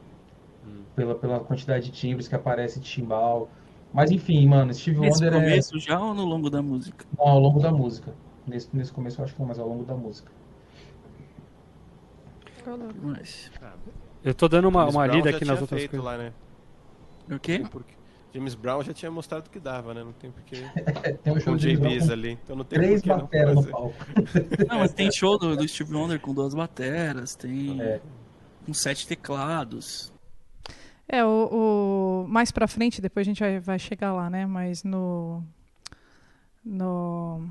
[0.66, 0.82] Hum.
[0.94, 3.48] Pela, pela quantidade de timbres que aparece de chimbal.
[3.90, 5.80] Mas enfim, mano, Steve nesse Wonder é- começo é...
[5.80, 7.06] já ou no longo da música?
[7.16, 8.12] Não, ao longo da música.
[8.46, 10.30] Nesse, nesse começo eu acho que não, mas ao longo da música.
[13.02, 13.50] Mas...
[14.24, 16.04] Eu tô dando uma, uma lida aqui nas outras coisas.
[16.04, 16.32] Lá, né?
[17.30, 17.64] O quê?
[17.70, 17.94] Porque
[18.32, 20.04] James Brown já tinha mostrado que dava, né?
[20.04, 20.56] Não tem porque.
[21.22, 22.38] tem um show com JBs ali.
[22.42, 23.94] Então não tem três bateras no palco.
[24.68, 28.00] Não, mas tem show do, do Steve Wonder com duas bateras, tem é.
[28.66, 30.12] com sete teclados.
[31.08, 34.44] É, o, o, mais pra frente, depois a gente vai, vai chegar lá, né?
[34.44, 35.42] Mas no.
[36.64, 37.48] No.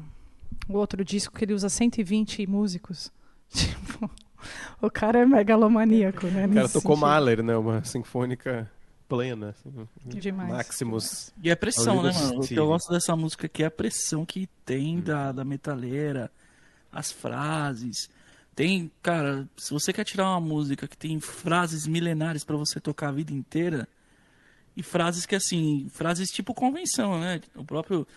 [0.70, 3.12] O outro disco que ele usa 120 músicos.
[3.50, 4.12] Tipo,
[4.82, 6.46] o cara é megalomaníaco, né?
[6.46, 7.08] O cara tocou sentido.
[7.08, 7.58] Mahler, né?
[7.58, 8.70] Uma sinfônica
[9.08, 9.50] plena.
[9.50, 10.50] Assim, Demais.
[10.50, 11.34] Maximus.
[11.42, 12.42] E a pressão, né, mano?
[12.42, 16.32] O que eu gosto dessa música aqui é a pressão que tem da, da metaleira,
[16.92, 18.10] as frases.
[18.56, 23.10] Tem, cara, se você quer tirar uma música que tem frases milenares para você tocar
[23.10, 23.88] a vida inteira,
[24.76, 27.42] e frases que assim, frases tipo convenção, né?
[27.56, 28.08] O próprio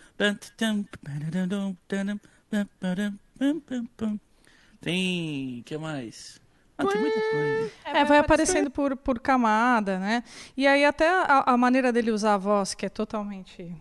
[4.81, 6.41] tem, que mais?
[6.77, 7.71] Ah, tem muita coisa.
[7.85, 10.23] É, é vai aparecendo por, por camada, né?
[10.57, 13.75] E aí até a, a, maneira dele usar a voz, que é totalmente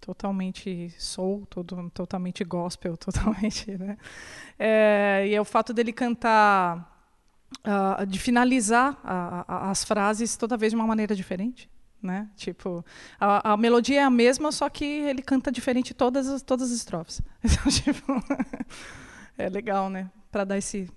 [0.00, 3.98] totalmente soul, todo, totalmente gospel, totalmente, né?
[4.58, 7.08] É, e é o fato dele cantar
[7.66, 11.68] uh, de finalizar a, a, as frases toda vez de uma maneira diferente.
[12.02, 12.30] Né?
[12.34, 12.82] Tipo,
[13.20, 16.76] a, a, melodia é a mesma, só que ele canta diferente todas as, todas as
[16.78, 17.20] estrofes.
[17.44, 18.12] Então, tipo,
[19.36, 20.10] é legal, né?
[20.30, 20.88] Para dar esse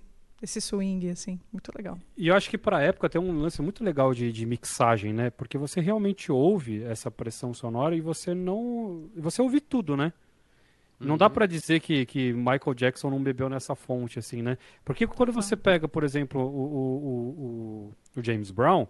[0.42, 1.98] esse swing, assim, muito legal.
[2.16, 5.12] E eu acho que para a época tem um lance muito legal de, de, mixagem,
[5.12, 5.30] né?
[5.30, 9.08] Porque você realmente ouve essa pressão sonora e você não.
[9.16, 10.12] Você ouve tudo, né?
[11.00, 11.16] Não uhum.
[11.16, 14.58] dá para dizer que, que Michael Jackson não bebeu nessa fonte, assim, né?
[14.84, 18.86] Porque quando você pega, por exemplo, o, o, o, o James Brown,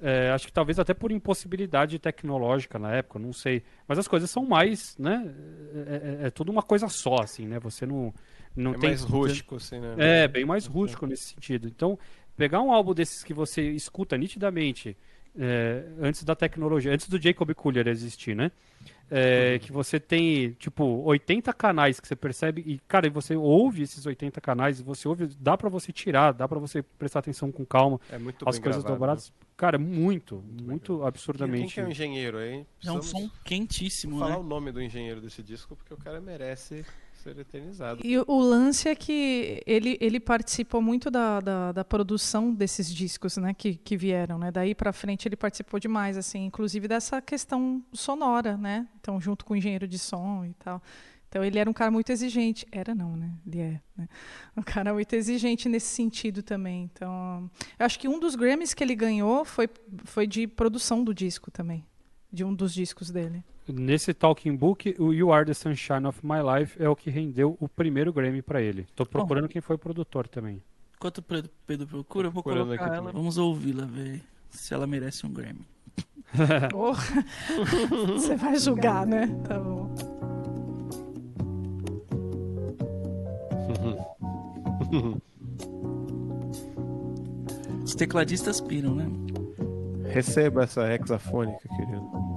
[0.00, 3.62] é, acho que talvez até por impossibilidade tecnológica na época, não sei.
[3.86, 5.32] Mas as coisas são mais, né?
[5.86, 7.60] É, é, é tudo uma coisa só, assim, né?
[7.60, 8.12] Você não.
[8.54, 9.94] Não é tem, mais rústico, assim, né?
[9.98, 11.68] É, bem mais rústico nesse sentido.
[11.68, 11.98] Então,
[12.36, 14.96] pegar um álbum desses que você escuta nitidamente
[15.38, 18.50] é, antes da tecnologia, antes do Jacob Collier existir, né?
[19.14, 23.82] É, que você tem, tipo, 80 canais que você percebe e, cara, e você ouve
[23.82, 27.52] esses 80 canais e você ouve, dá para você tirar, dá para você prestar atenção
[27.52, 28.00] com calma.
[28.10, 29.28] É muito As coisas gravado, dobradas.
[29.28, 29.46] Né?
[29.54, 31.58] Cara, muito, muito absurdamente.
[31.58, 32.64] E quem que é o engenheiro aí?
[32.84, 34.36] É um som quentíssimo, falar né?
[34.38, 36.82] o nome do engenheiro desse disco porque o cara merece
[37.22, 38.00] ser eternizado.
[38.04, 43.36] E o lance é que ele, ele participou muito da, da, da produção desses discos,
[43.36, 44.50] né, que, que vieram, né?
[44.50, 48.88] Daí para frente ele participou demais, assim, inclusive dessa questão sonora, né?
[49.00, 50.82] Então junto com o engenheiro de som e tal.
[51.28, 52.66] Então ele era um cara muito exigente.
[52.70, 53.32] Era não, né?
[53.46, 53.80] Ele é.
[53.96, 54.06] Né?
[54.54, 56.90] Um cara muito exigente nesse sentido também.
[56.92, 59.66] Então, eu acho que um dos Grammys que ele ganhou foi,
[60.04, 61.86] foi de produção do disco também.
[62.30, 63.42] De um dos discos dele.
[63.68, 67.56] Nesse Talking Book, o You Are the Sunshine of My Life é o que rendeu
[67.60, 68.86] o primeiro Grammy para ele.
[68.94, 70.60] Tô procurando quem foi o produtor também.
[70.96, 71.22] Enquanto o
[71.66, 72.96] Pedro procura, eu vou colocar ela.
[72.96, 73.12] Também.
[73.12, 74.20] Vamos ouvi-la, ver
[74.50, 75.66] se ela merece um Grammy.
[78.06, 79.28] Você vai julgar, né?
[79.46, 79.94] Tá bom.
[87.84, 89.06] Os tecladistas piram, né?
[90.10, 92.31] Receba essa hexafônica, querido.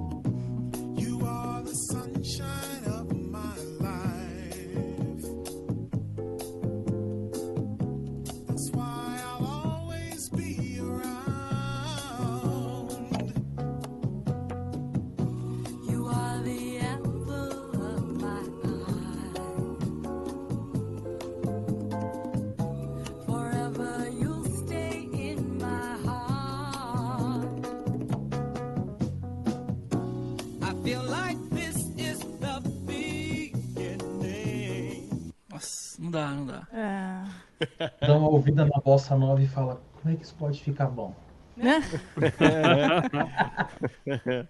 [2.26, 2.75] sunshine.
[36.16, 36.66] Dá, não dá.
[36.72, 37.22] É.
[38.06, 41.14] Dá uma ouvida na bossa nova e fala, como é que isso pode ficar bom?
[41.56, 41.82] Né?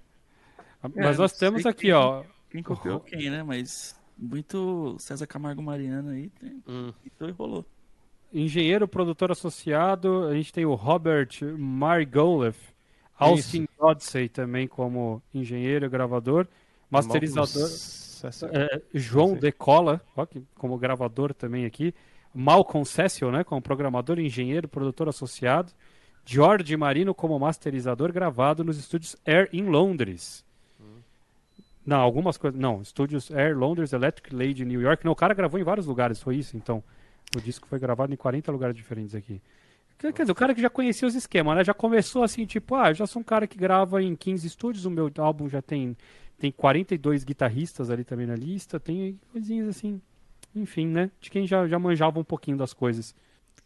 [0.94, 2.24] Mas nós temos aqui, quem, ó.
[2.50, 3.42] Quem copiou quem, né?
[3.42, 6.32] Mas muito César Camargo Mariano aí.
[6.66, 6.92] Hum.
[7.04, 7.66] Então rolou.
[8.32, 12.58] Engenheiro, produtor associado, a gente tem o Robert Margolef,
[13.16, 16.48] Austin Godsey também como engenheiro gravador,
[16.90, 17.68] masterizador.
[18.52, 20.00] É, João Decola,
[20.54, 21.94] como gravador também aqui.
[22.34, 25.72] Malcolm Cecil, né, como programador, engenheiro, produtor associado.
[26.24, 30.44] George Marino como masterizador gravado nos estúdios Air em Londres.
[30.80, 30.98] Hum.
[31.86, 32.58] Não, algumas coisas.
[32.58, 35.04] Não, estúdios Air Londres, Electric Lady New York.
[35.04, 36.82] Não, o cara gravou em vários lugares, foi isso então.
[37.34, 39.40] O disco foi gravado em 40 lugares diferentes aqui.
[39.98, 41.64] Quer, dizer, o cara que já conhecia os esquemas, né?
[41.64, 44.90] Já começou assim, tipo, ah, já sou um cara que grava em 15 estúdios, o
[44.90, 45.96] meu álbum já tem
[46.38, 50.00] tem 42 guitarristas ali também na lista, tem coisinhas assim,
[50.54, 51.10] enfim, né?
[51.20, 53.14] De quem já, já manjava um pouquinho das coisas.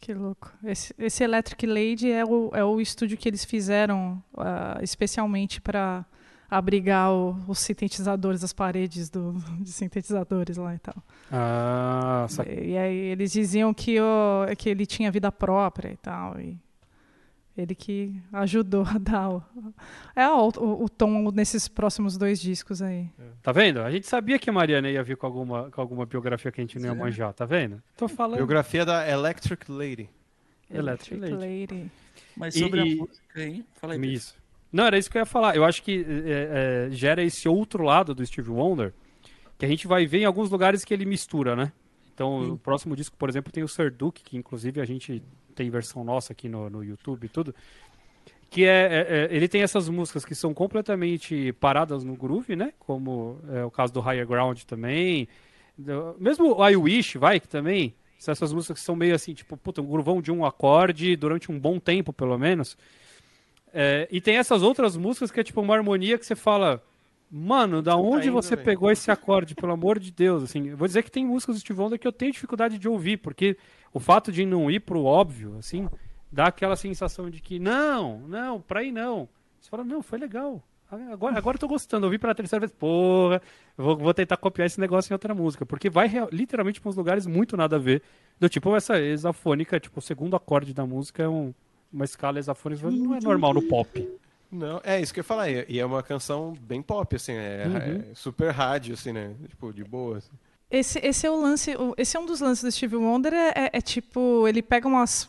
[0.00, 0.50] Que louco.
[0.64, 6.06] Esse, esse Electric Lady é o, é o estúdio que eles fizeram uh, especialmente para
[6.50, 10.96] abrigar o, os sintetizadores, as paredes do, de sintetizadores lá e tal.
[11.30, 16.40] Ah, e, e, aí eles diziam que, o, que ele tinha vida própria e tal.
[16.40, 16.58] E
[17.60, 19.42] ele que ajudou a dar o,
[20.16, 23.08] é, o, o, o, tom nesses próximos dois discos aí.
[23.18, 23.22] É.
[23.42, 23.80] Tá vendo?
[23.80, 26.64] A gente sabia que a Mariana ia vir com alguma, com alguma biografia que a
[26.64, 27.82] gente não ia manjar, tá vendo?
[27.96, 28.36] Tô falando.
[28.36, 30.08] Biografia da Electric Lady.
[30.70, 31.74] Electric, Electric Lady.
[31.74, 31.92] Lady.
[32.36, 33.64] Mas sobre e, a música, hein?
[33.74, 34.12] Fala aí.
[34.12, 34.34] Isso.
[34.72, 35.56] Não, era isso que eu ia falar.
[35.56, 38.92] Eu acho que é, é, gera esse outro lado do Steve Wonder,
[39.58, 41.72] que a gente vai ver em alguns lugares que ele mistura, né?
[42.20, 42.50] Então, Sim.
[42.50, 45.22] o próximo disco, por exemplo, tem o Sir Duke, que inclusive a gente
[45.54, 47.54] tem versão nossa aqui no, no YouTube e tudo.
[48.50, 52.74] Que é, é, é, ele tem essas músicas que são completamente paradas no groove, né?
[52.78, 55.28] Como é o caso do Higher Ground também.
[56.18, 57.94] Mesmo o I Wish, vai, que também.
[58.18, 61.50] São essas músicas que são meio assim, tipo, puta, um groovão de um acorde durante
[61.50, 62.76] um bom tempo, pelo menos.
[63.72, 66.82] É, e tem essas outras músicas que é tipo uma harmonia que você fala,
[67.30, 70.42] mano, da onde tá você pegou esse acorde, pelo amor de Deus?
[70.42, 73.18] Assim, vou dizer que tem músicas do Steve Wonder que eu tenho dificuldade de ouvir,
[73.18, 73.56] porque
[73.92, 75.88] o fato de não ir pro óbvio, assim,
[76.30, 79.28] dá aquela sensação de que não, não, pra ir não.
[79.60, 80.62] Você fala, não, foi legal.
[80.90, 82.06] Agora, agora eu tô gostando.
[82.06, 83.40] Eu vi pela terceira vez, porra,
[83.76, 85.64] vou, vou tentar copiar esse negócio em outra música.
[85.64, 88.02] Porque vai real, literalmente para uns lugares muito nada a ver.
[88.40, 91.54] Do tipo, essa hexafônica, tipo, o segundo acorde da música é um,
[91.92, 94.08] uma escala hexafônica, não é normal no pop.
[94.50, 95.48] Não, é isso que eu ia falar.
[95.50, 97.76] E é uma canção bem pop, assim, é, Uhum.
[98.10, 99.34] é super rádio, assim, né?
[99.48, 100.18] Tipo, de boa.
[100.18, 100.30] assim.
[100.70, 103.70] Esse, esse é o lance, esse é um dos lances do Steve Wonder, é, é-
[103.72, 105.28] é tipo, ele pega umas,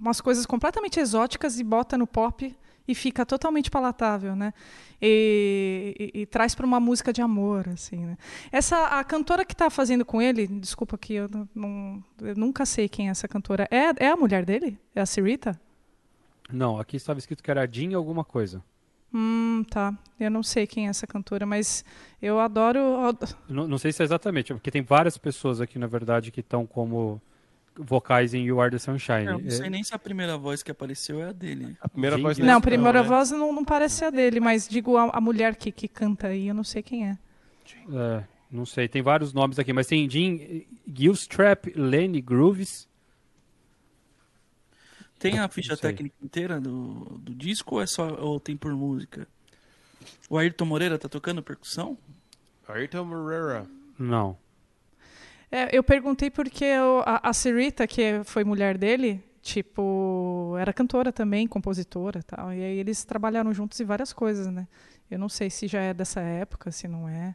[0.00, 2.54] umas coisas completamente exóticas e bota no pop
[2.88, 4.54] e fica totalmente palatável, né?
[5.00, 8.16] E, e- e traz para uma música de amor, assim, né?
[8.50, 12.64] Essa, a cantora que está fazendo com ele, desculpa que eu, não, não- eu nunca
[12.64, 14.78] sei quem é essa cantora, é, é a mulher dele?
[14.94, 15.58] É a Cirita?
[16.52, 18.62] Não, aqui estava escrito que era Jean alguma coisa.
[19.12, 19.92] Hum, tá.
[20.18, 21.84] Eu não sei quem é essa cantora, mas
[22.22, 22.78] eu adoro.
[23.48, 26.64] Não, não sei se é exatamente, porque tem várias pessoas aqui, na verdade, que estão
[26.66, 27.20] como
[27.74, 29.26] vocais em You Are the Sunshine.
[29.26, 31.76] Eu não É- sei nem se a primeira voz que apareceu é a dele.
[31.80, 33.08] A primeira Gente, voz Não, Não, a primeira né?
[33.08, 36.28] voz não, não parece ser a dele, mas digo a, a mulher que, que canta
[36.28, 37.18] aí, eu não sei quem é.
[37.92, 40.38] É, não sei, tem vários nomes aqui, mas tem Jean
[40.92, 42.88] Gilstrap, Lenny Grooves.
[45.20, 49.28] Tem a ficha técnica inteira do, do disco ou é só ou tem por música?
[50.28, 51.96] O Ayrton Moreira tá tocando percussão?
[52.66, 53.66] Ayrton Moreira.
[53.98, 54.36] Não.
[55.52, 61.12] É, eu perguntei porque eu- a, a Cirita, que foi mulher dele, tipo, era cantora
[61.12, 62.52] também, compositora e tal.
[62.52, 64.66] E aí eles trabalharam juntos em várias coisas, né?
[65.10, 67.34] Eu não sei se já é dessa época, se não é.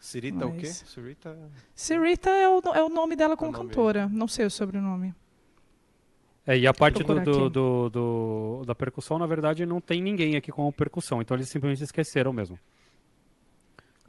[0.00, 0.66] Cirita o quê?
[0.68, 1.38] Mas- Cirita...
[1.74, 4.08] Cirita é o, é o nome dela como É o nome cantora.
[4.08, 5.14] Não sei o sobrenome.
[6.50, 10.34] É, e a parte do, do, do- do- da percussão, na verdade, não tem ninguém
[10.36, 12.58] aqui com percussão, então eles simplesmente esqueceram mesmo.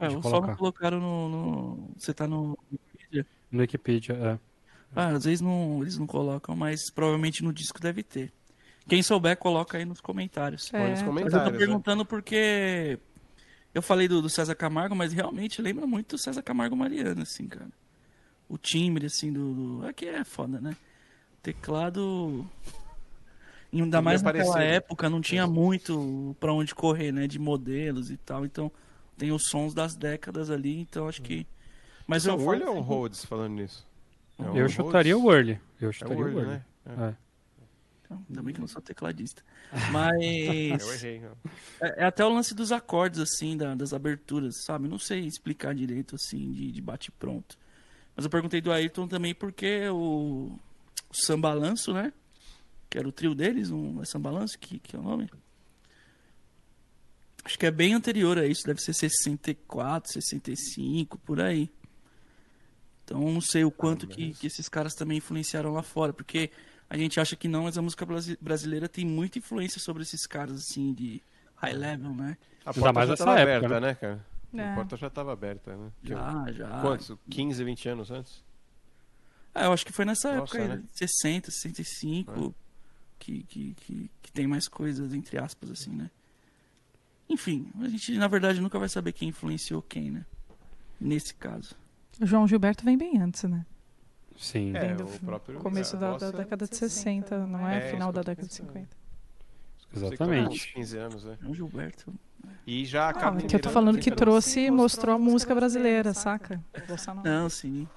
[0.00, 0.46] Eu eu só colocar.
[0.48, 2.58] não colocaram no, no- Você tá no.
[3.50, 4.38] No Wikipedia, é.
[4.96, 8.32] Ah, às vezes não, eles não colocam, mas provavelmente no disco deve ter.
[8.88, 10.72] Quem souber, coloca aí nos comentários.
[10.74, 11.52] É, Põe nos Mas eu tô comentários.
[11.52, 11.58] né?
[11.58, 12.98] perguntando porque.
[13.74, 17.46] Eu falei do, do César Camargo, mas realmente lembra muito do César Camargo Mariano, assim,
[17.46, 17.70] cara.
[18.48, 19.54] O timbre, assim, do.
[19.80, 19.86] do...
[19.86, 20.76] Aqui é foda, né?
[21.42, 22.46] Teclado.
[23.72, 24.74] Ainda Tudo mais é naquela parecido.
[24.74, 27.26] época não tinha muito pra onde correr, né?
[27.26, 28.44] De modelos e tal.
[28.44, 28.70] Então
[29.16, 31.46] tem os sons das décadas ali, então acho que.
[32.06, 33.86] Mas é eu falo Whirly ou Rhodes falando nisso?
[34.38, 34.72] É Eu Rhodes?
[34.72, 35.60] chutaria o Whirly.
[35.80, 36.50] Eu É o chutaria o Whirly, Whirly.
[36.52, 36.64] né?
[36.86, 36.90] É.
[37.08, 37.14] É.
[38.04, 39.42] Então, Ainda bem que eu não sou tecladista.
[39.72, 41.20] Eu Mas errei.
[41.20, 41.30] não.
[41.80, 44.86] é, é até o lance dos acordes, assim, da- das aberturas, sabe?
[44.86, 47.56] Não sei explicar direito, assim, de, de bate-pronto.
[48.14, 50.58] Mas eu perguntei do Ayrton também porque o,
[51.12, 52.12] o Sambalanço, né?
[52.90, 55.28] Que era o trio deles, um é Sambalanço, que, que é o nome?
[57.44, 61.70] Acho que é bem anterior a isso, deve ser 64, 65, por aí.
[63.04, 66.50] Então não sei o quanto que, que esses caras também influenciaram lá fora, porque
[66.88, 70.24] a gente acha que não, mas a música brasi- brasileira tem muita influência sobre esses
[70.26, 71.20] caras, assim, de
[71.56, 72.36] high level, né?
[72.64, 74.26] A porta mais já nessa tava época, aberta, né, cara?
[74.54, 74.68] É.
[74.70, 75.90] A porta já tava aberta, né?
[76.04, 76.80] Já, já.
[76.80, 77.16] Quantos?
[77.28, 78.44] 15, 20 anos antes?
[79.54, 80.84] Ah, eu acho que foi nessa Nossa, época aí, né?
[80.92, 82.54] 60, 65,
[83.18, 86.10] que, que, que, que tem mais coisas, entre aspas, assim, né?
[87.28, 90.24] Enfim, a gente, na verdade, nunca vai saber quem influenciou quem, né?
[91.00, 91.74] Nesse caso.
[92.20, 93.64] O João Gilberto vem bem antes, né?
[94.36, 94.76] Sim.
[94.76, 95.58] É, do o próprio...
[95.60, 97.88] começo da, da década de 60, não é?
[97.88, 98.68] É, Final da década de pensando.
[98.68, 98.88] 50.
[98.88, 100.48] sei que tá Exatamente.
[100.48, 101.38] uns 15 anos, né?
[101.40, 102.12] João Gilberto.
[102.66, 103.38] E já acaba...
[103.38, 106.62] é que eu tô falando que trouxe, mostrou a música brasileira, saca?
[107.24, 107.88] Não, sim.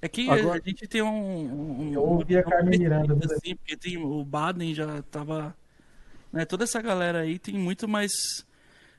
[0.00, 1.80] É que Agora- a gente tem um.
[1.88, 3.36] um Eu ouvi a um Carmen Miranda, precedente, né?
[3.36, 5.56] assim, porque tem, o Baden já tava.
[6.32, 8.12] Né, toda essa galera aí tem muito mais.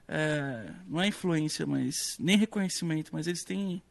[0.08, 1.96] é, não é influência, mas.
[2.20, 3.82] Nem reconhecimento, mas eles têm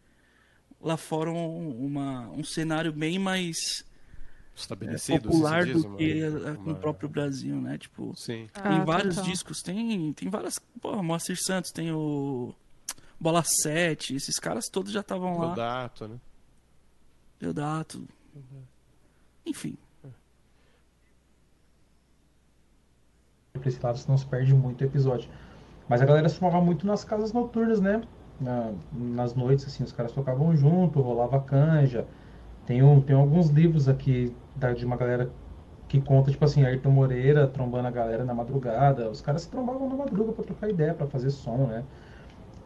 [0.80, 5.96] lá fora um, uma, um cenário bem mais é, Estabelecido, popular se diz, do uma-
[5.98, 7.78] que a- uma- no próprio Brasil, né?
[7.78, 8.48] Tipo, Sim.
[8.54, 9.30] Ah, tem vários total.
[9.30, 10.58] discos, tem, tem várias.
[10.80, 12.52] Pô, Moacir Santos, tem o.
[13.18, 15.48] Bola 7, esses caras todos já estavam lá.
[15.50, 16.16] Rodato, né?
[17.46, 18.02] Deodato.
[19.46, 19.76] Enfim.
[23.52, 25.30] pra esse lado, senão se perde muito o episódio.
[25.88, 28.02] Mas a galera se formava muito nas casas noturnas, né?
[28.40, 32.06] Na- nas noites, assim, os caras tocavam junto, rolava canja.
[32.66, 35.30] Tem, um, tem alguns livros aqui da- de uma galera
[35.88, 39.08] que conta, tipo assim, Ayrton Moreira trombando a galera na madrugada.
[39.08, 41.82] Os caras se trombavam na madruga pra trocar ideia, pra fazer som, né?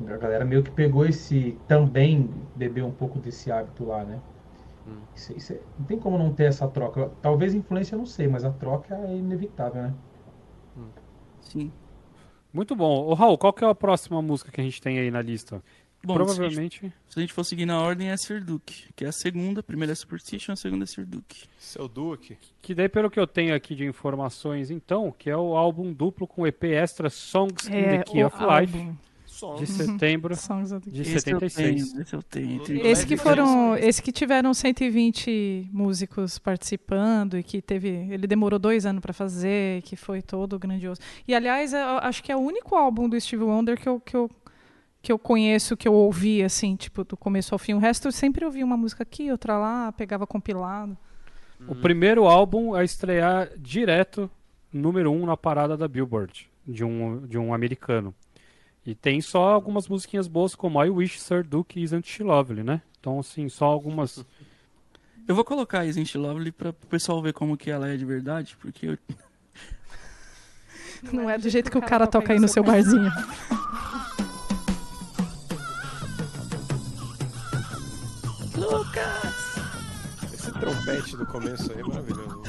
[0.09, 1.57] A galera meio que pegou esse.
[1.69, 4.19] também bebeu um pouco desse hábito lá, né?
[4.91, 5.01] Hum.
[5.15, 7.11] Isso- isso é- não tem como não ter essa troca.
[7.23, 9.95] Talvez influência, eu não sei, mas a troca é inevitável, né?
[11.41, 11.73] Sim.
[12.53, 13.07] Muito bom.
[13.07, 15.63] Ô, Raul, qual que é a próxima música que a gente tem aí na lista?
[16.03, 16.93] Bom, provavelmente.
[17.09, 19.61] Se a gente for seguir na ordem, é Sir Duke, que é a segunda.
[19.61, 21.45] A primeira é Superstition, a segunda é Sir Duke.
[21.59, 22.39] Seu Duke.
[22.63, 26.27] Que daí, pelo que eu tenho aqui de informações, então, que é o álbum duplo
[26.27, 28.93] com EP extra Songs in the Key É, o of Life,
[29.41, 29.55] Som.
[29.57, 31.91] de setembro Songs of the de Esse eu 76.
[31.93, 32.53] tenho, esse eu tenho.
[32.63, 38.59] Entre- Esse que foram, esse que tiveram 120 músicos participando e que teve, ele demorou
[38.59, 41.01] dois anos para fazer, que foi todo grandioso.
[41.27, 44.17] E aliás, eu acho que é o único álbum do Steve Wonder que eu, que
[44.17, 44.31] eu
[45.03, 47.73] que eu conheço, que eu ouvi assim, tipo do começo ao fim.
[47.73, 50.95] O resto eu sempre ouvi uma música aqui, outra lá, pegava compilado.
[51.67, 54.31] O primeiro álbum a estrear direto
[54.71, 58.15] número um na parada da Billboard, de um, de um americano.
[58.85, 62.81] E tem só algumas musiquinhas boas, como I Wish Sir Duke Isn't She Lovely, né?
[62.99, 64.25] Então, assim, só algumas.
[65.29, 68.05] Eu vou colocar a Isn't Lovely pra o pessoal ver como que ela é de
[68.05, 68.99] verdade, porque eu...
[71.13, 73.11] Não é do jeito que o cara toca aí no seu barzinho.
[80.33, 82.43] Esse trompete do começo aí é maravilhoso.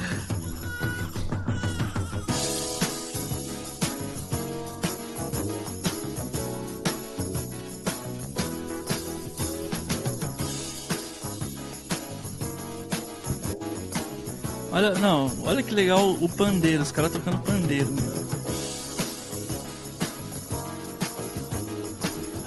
[14.72, 17.88] Olha, não, olha que legal o pandeiro, os caras tocando pandeiro.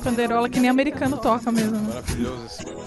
[0.04, 1.80] Panderola que nem americano toca mesmo.
[1.80, 2.85] Maravilhoso esse.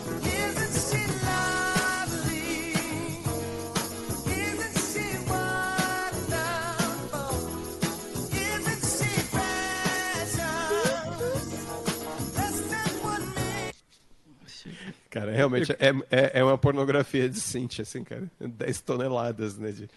[15.10, 18.30] Cara, realmente é, é, é uma pornografia de synth, assim, cara.
[18.40, 19.72] 10 toneladas, né?
[19.72, 19.88] De...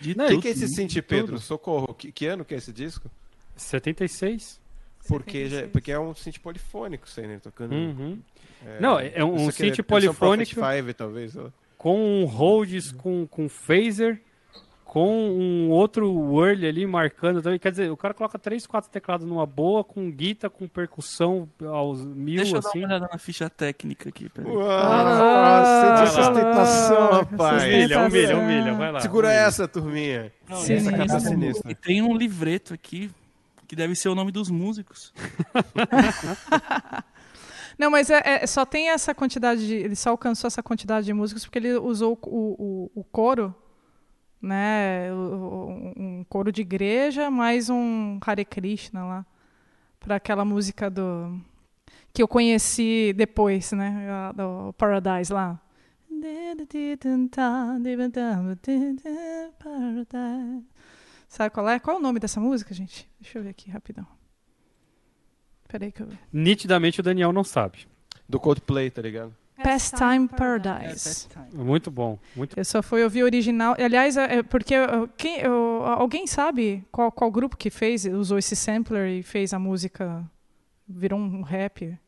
[0.00, 1.38] De O que, tudo, que é esse synth, Pedro?
[1.38, 1.94] Socorro.
[1.94, 3.10] Que, que ano que é esse disco?
[3.56, 4.60] 76?
[5.06, 7.38] Porque, já, porque é um synth polifônico, isso aí, né?
[7.38, 7.72] Tocando.
[7.74, 8.18] Uhum.
[8.80, 10.54] Não, é um synth ser um polifônico.
[10.54, 11.36] Prophet Five, talvez.
[11.36, 11.50] ó.
[11.76, 14.20] Com um Rhodes, com, com phaser,
[14.88, 17.58] com um outro whirl ali marcando também.
[17.58, 22.02] Quer dizer, o cara coloca três, quatro teclados numa boa, com guita, com percussão aos
[22.02, 22.78] mil, Deixa eu dar assim.
[22.78, 24.50] uma olhada na ficha técnica aqui, peraí.
[24.50, 25.64] Uau, Ah,
[25.98, 27.62] sente essa ostentação, ah, rapaz.
[27.64, 29.00] Humilha, humilha, humilha, vai lá.
[29.00, 29.40] Segura humilha.
[29.40, 30.32] essa, turminha.
[30.48, 30.96] Não, essa Sinistro.
[30.96, 31.74] capa é E sinistra.
[31.74, 33.10] tem um livreto aqui
[33.66, 35.12] que deve ser o nome dos músicos.
[37.78, 39.74] Não, mas é, é- só tem essa quantidade de.
[39.74, 43.54] Ele só alcançou essa quantidade de músicos porque ele usou o, o, o coro,
[44.40, 45.12] né?
[45.12, 49.26] um coro de igreja, mais um Hare Krishna lá.
[50.00, 51.40] Para aquela música do.
[52.12, 54.32] Que eu conheci depois, né?
[54.34, 55.60] Do Paradise lá.
[61.28, 61.78] Sabe qual é?
[61.78, 63.08] Qual é o nome dessa música, gente?
[63.20, 64.06] Deixa eu ver aqui rapidão.
[65.68, 66.08] Peraí que eu.
[66.32, 67.86] Nitidamente o Daniel não sabe.
[68.28, 69.34] Do Coldplay, tá ligado?
[69.62, 71.28] Pastime Paradise.
[71.52, 72.18] Muito bom.
[72.36, 73.74] Muito Eu só fui ouvir o original.
[73.78, 74.74] Aliás, é é porque
[75.16, 79.58] quem, uh, alguém sabe qual, qual grupo que fez, usou esse sampler e fez a
[79.58, 80.24] música,
[80.86, 81.98] virou um rap,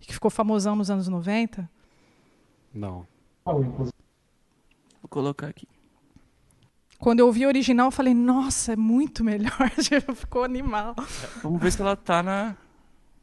[0.00, 1.68] que ficou famosão nos anos 90?
[2.72, 3.06] Não.
[3.44, 3.90] Vou
[5.08, 5.68] colocar aqui.
[6.98, 9.70] Quando eu ouvi o original, eu falei, nossa, é muito melhor.
[10.16, 10.94] Ficou animal.
[11.42, 12.56] Vamos ver se ela tá na,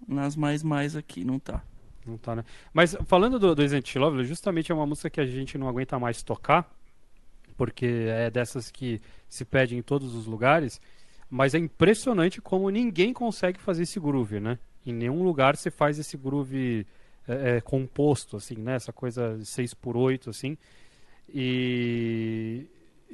[0.07, 1.23] nas mais mais aqui.
[1.23, 1.63] Não tá.
[2.05, 2.43] Não tá, né?
[2.73, 5.97] Mas falando do, do She Lovely, justamente é uma música que a gente não aguenta
[5.97, 6.69] mais tocar,
[7.55, 10.81] porque é dessas que se pede em todos os lugares,
[11.29, 14.59] mas é impressionante como ninguém consegue fazer esse groove, né?
[14.85, 16.85] Em nenhum lugar você faz esse groove
[17.27, 18.75] é, é, composto, assim, né?
[18.75, 20.57] Essa coisa 6 por 8 assim.
[21.29, 22.67] E...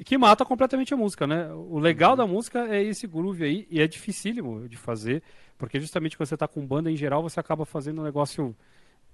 [0.04, 1.50] que mata completamente a música, né?
[1.52, 5.22] O legal da música é esse groove aí, e é dificílimo de fazer,
[5.56, 8.54] porque justamente quando você tá com banda em geral, você acaba fazendo um negócio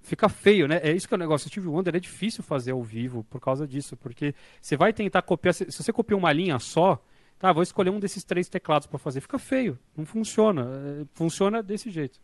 [0.06, 0.80] fica feio, né?
[0.82, 1.46] É isso que é o negócio.
[1.46, 5.22] O Steve Wonder é difícil fazer ao vivo por causa disso, porque você vai tentar
[5.22, 5.52] copiar.
[5.52, 7.02] Se você copia uma linha só,
[7.38, 10.70] tá, vou escolher um desses três teclados para fazer, fica feio, não funciona.
[11.02, 12.20] É, Funciona desse jeito.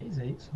[0.00, 0.52] É isso?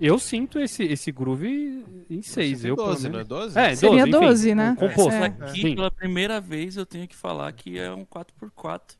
[0.00, 2.64] Eu sinto esse, esse groove em seis.
[2.64, 3.28] Eu, pelo 12, não é menos.
[3.28, 3.58] 12?
[3.58, 4.70] É, Seria 12, enfim, 12, né?
[4.70, 5.12] um Composto.
[5.12, 5.26] É.
[5.26, 5.74] Aqui, Sim.
[5.74, 8.99] pela primeira vez, eu tenho que falar que é um 4x4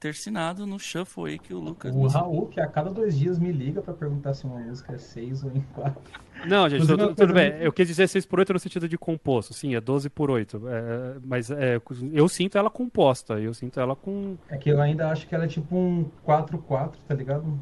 [0.00, 1.94] tercinado no shuffle aí que o Lucas...
[1.94, 4.98] O Raul, que a cada dois dias me liga pra perguntar se uma música é
[4.98, 6.00] seis ou em quatro.
[6.46, 7.52] Não, gente, Inclusive, tudo, tudo bem.
[7.60, 9.52] Eu quis dizer 6 por 8 no sentido de composto.
[9.52, 10.62] Sim, é 12 por 8.
[10.68, 11.78] É, mas é,
[12.12, 13.38] eu sinto ela composta.
[13.38, 14.38] Eu sinto ela com.
[14.48, 17.60] É que eu ainda acho que ela é tipo um 4-4, tá ligado?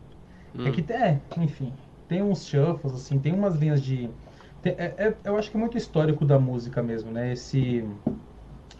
[0.64, 1.72] É que é, enfim,
[2.08, 4.08] tem uns shuffles, assim, tem umas linhas de.
[4.62, 7.32] tem- é- é- eu acho que é muito histórico da música mesmo, né?
[7.32, 7.84] Esse,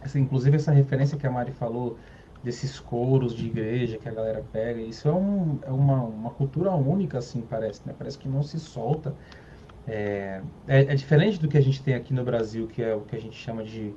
[0.03, 0.17] esse.
[0.17, 1.97] Inclusive essa referência que a Mari falou
[2.43, 4.81] desses coros de igreja que a galera pega.
[4.81, 7.93] Isso é, um, é uma, uma cultura única, assim, parece, né?
[7.97, 9.13] Parece que não se solta.
[9.87, 13.01] É, é, é diferente do que a gente tem aqui no Brasil, que é o
[13.01, 13.93] que a gente chama de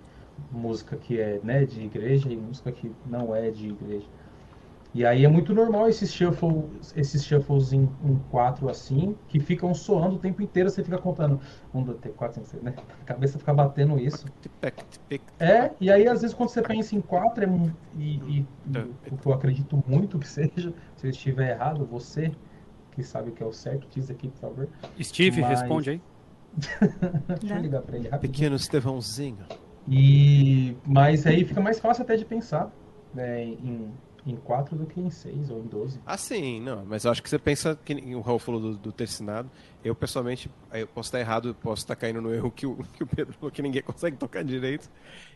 [0.50, 4.06] música que é né, de igreja e música que não é de igreja.
[4.94, 9.72] E aí é muito normal esses shuffles, esses shuffles em, em quatro assim, que ficam
[9.72, 11.40] soando o tempo inteiro, você fica contando.
[11.72, 12.74] Um, dois, três, quatro, cinco, seis, né?
[13.00, 14.26] A cabeça fica batendo isso.
[15.40, 17.48] É, e aí às vezes quando você pensa em quatro, é,
[17.96, 18.78] e, e- e
[19.10, 22.30] o que eu acredito muito que seja, se eu estiver errado, você
[22.92, 24.68] que sabe o que é o certo, diz aqui, por favor.
[25.00, 26.02] Steve, Mas- responde aí.
[27.40, 28.32] Deixa eu ligar pra ele rapidinho.
[28.34, 29.38] Pequeno Estevãozinho.
[29.88, 32.70] E, mas aí fica mais fácil até de pensar
[33.14, 33.90] né, em,
[34.24, 36.00] em quatro do que em seis ou em doze.
[36.06, 38.92] Ah, sim, não, mas eu acho que você pensa que o Raul falou do, do
[38.92, 39.50] tercinado.
[39.84, 43.06] Eu, pessoalmente, eu posso estar errado, posso estar caindo no erro que o, que o
[43.06, 44.88] Pedro falou, que ninguém consegue tocar direito.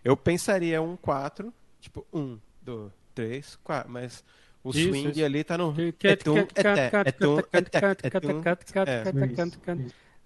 [0.05, 4.23] Eu pensaria um 4, tipo, um, dois, três, quatro, mas
[4.63, 5.25] o Isso, swing isso.
[5.25, 5.75] ali tá no.
[6.03, 8.43] É tum, é té, é tum, é té, é tum.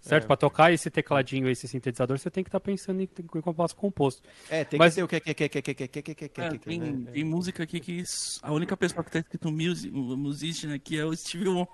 [0.01, 0.27] Certo, É.
[0.27, 4.23] pra tocar esse tecladinho, esse sintetizador, você tem que estar pensando em, em compasso composto.
[4.49, 6.41] É, tem Mas- que ter o que, que, que, que, que, que, que, que, que,
[6.41, 7.11] É, que, tem, né?
[7.13, 8.03] tem música aqui que
[8.43, 11.69] a única pessoa que tá escrito music, musician aqui é o Steve Wonder.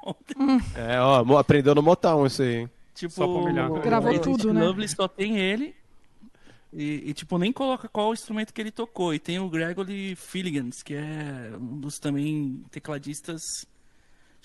[0.75, 2.57] É, ó, aprendeu no Motown isso aí.
[2.63, 2.71] hein?
[2.95, 3.71] Tipo, Só pra humilhar.
[3.81, 4.65] Gravou Exit tudo, né?
[4.65, 5.75] Lovely só tem ele.
[6.73, 9.15] E, e, tipo, nem coloca qual instrumento que ele tocou.
[9.15, 13.41] E tem o Gregory Filligans, que é um dos também tecladistas.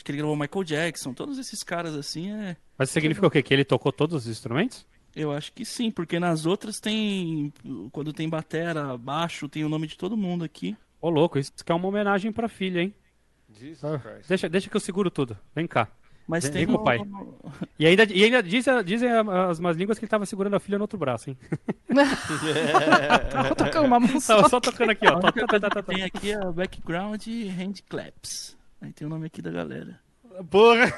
[0.02, 1.14] Acho que ele gravou Michael Jackson.
[1.14, 2.58] Todos esses caras assim é.
[2.76, 3.44] Mas significa o quê?
[3.44, 4.84] Que ele tocou todos os instrumentos?
[5.16, 7.54] Eu acho que sim, porque nas outras tem.
[7.92, 10.76] Quando tem batera, baixo, tem o nome de todo mundo aqui.
[11.00, 12.96] Ô, louco, isso que é uma homenagem pra filha, hein?
[14.28, 15.38] Deixa, deixa que eu seguro tudo.
[15.54, 15.88] Vem cá.
[16.28, 16.98] Mas Vem tem com o pai.
[17.78, 20.80] E ainda, e ainda dizem, dizem as más línguas que ele tava segurando a filha
[20.80, 21.38] no outro braço, hein?
[23.30, 24.36] Tava tocando uma música.
[24.36, 25.18] Tava só tocando aqui, ó.
[25.18, 28.60] A Tá, tá, tá, tem aqui é o background e hand claps.
[28.82, 30.00] Aí tem o nome aqui da galera.
[30.50, 30.92] Porra!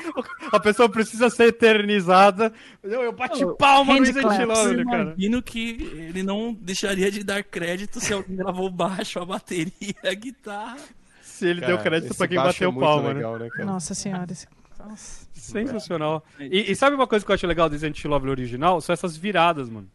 [0.52, 2.52] A pessoa precisa ser eternizada.
[2.82, 4.82] Eu, eu bati palma no Eu Evil, cara.
[4.82, 5.78] imagino que
[6.08, 10.76] ele não deixaria de dar crédito se alguém gravou baixo, a bateria, a guitarra.
[11.22, 13.14] Se ele deu Cara, crédito esse pra quem baixo bateu é palma, né?
[13.14, 13.48] legal, né?
[13.48, 13.64] cara?
[13.64, 14.30] Nossa senhora.
[14.30, 14.46] esse-
[14.78, 15.26] Nossa.
[15.32, 16.22] Sensacional.
[16.38, 18.80] E, e sabe uma coisa que eu acho legal do Resident Evil Lovely original?
[18.82, 19.88] São essas viradas, mano.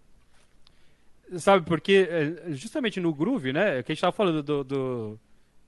[1.37, 3.83] Sabe, porque é, justamente no groove, né?
[3.83, 5.19] Que a gente tava falando do, do,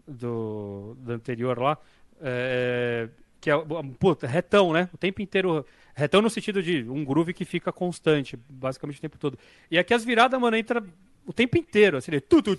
[0.08, 1.78] do, do anterior lá,
[2.22, 3.10] é,
[3.41, 3.53] que é,
[3.99, 4.89] puta, retão, né?
[4.93, 5.66] O tempo inteiro.
[5.95, 9.38] Retão no sentido de um groove que fica constante, basicamente o tempo todo.
[9.72, 10.84] E aqui as viradas, mano, entra
[11.28, 12.19] o tempo inteiro, assim, né?
[12.21, 12.55] tu, tu,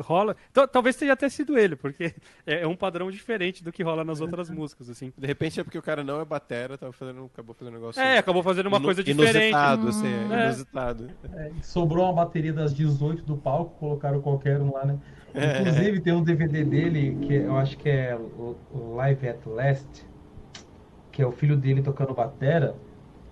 [0.00, 0.36] rola.
[0.50, 2.12] Então, talvez tenha até sido ele, porque
[2.44, 5.12] é é um padrão diferente do que rola nas outras músicas, assim.
[5.16, 8.02] De repente é porque o cara não é batera, tava fazendo, acabou fazendo um negócio
[8.02, 9.36] É, acabou fazendo uma coisa diferente.
[9.36, 10.44] Inusitado, assim, é, É.
[10.46, 11.10] inusitado.
[11.32, 14.98] É, sobrou uma bateria das 18 do palco, colocaram qualquer um lá, né?
[15.32, 15.60] É.
[15.60, 18.18] Inclusive tem um DVD dele, que eu acho que é
[18.74, 20.04] Live at Last,
[21.12, 22.74] que é o filho dele tocando batera.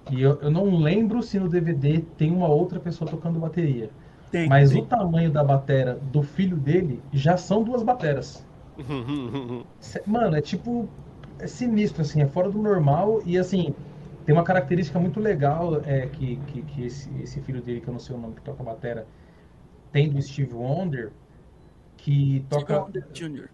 [0.09, 3.95] E eu, eu não lembro se no DVD tem uma outra pessoa tocando bateria.
[4.31, 4.83] Tem, Mas tem.
[4.83, 8.49] o tamanho da batera do filho dele já são duas bateras.
[10.07, 10.97] Mano, é tipo.
[11.41, 13.23] É sinistro, assim, é fora do normal.
[13.25, 13.77] E assim,
[14.25, 17.93] tem uma característica muito legal é, que, que, que esse, esse filho dele, que eu
[17.93, 19.09] não sei o nome, que toca batera,
[19.93, 21.19] tem do Steve Wonder,
[21.97, 22.87] que toca.
[23.15, 23.51] Junior.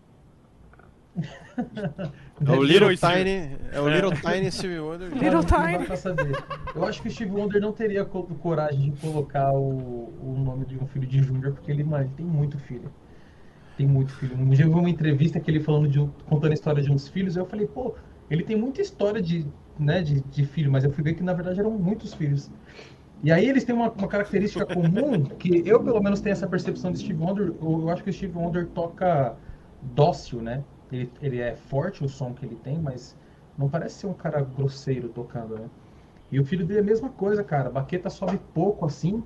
[2.40, 3.10] É o Little Little.
[3.10, 5.08] Tiny, é o Little Tiny Steve Wonder.
[5.14, 5.86] Little Não, não dá Tiny.
[5.86, 6.44] pra saber.
[6.74, 10.64] Eu acho que o Steve Wonder não teria co- coragem de colocar o, o nome
[10.66, 12.90] de um filho de Júnior, porque ele, mano, ele tem muito filho.
[13.76, 14.36] Tem muito filho.
[14.36, 16.90] Um dia eu vi uma entrevista que ele falando de um- contando a história de
[16.90, 17.94] uns filhos, e eu falei, pô,
[18.30, 19.46] ele tem muita história de,
[19.78, 22.50] né, de, de filho, mas eu fui ver que na verdade eram muitos filhos.
[23.22, 26.92] E aí eles têm uma, uma característica comum, que eu pelo menos tenho essa percepção
[26.92, 29.34] de Steve Wonder, eu, eu acho que o Steve Wonder toca
[29.80, 30.62] dócil, né?
[30.94, 33.16] Ele, ele é forte o som que ele tem, mas
[33.56, 35.68] não parece ser um cara grosseiro tocando, né?
[36.30, 37.68] E o filho dele é a mesma coisa, cara.
[37.68, 39.22] A baqueta sobe pouco assim.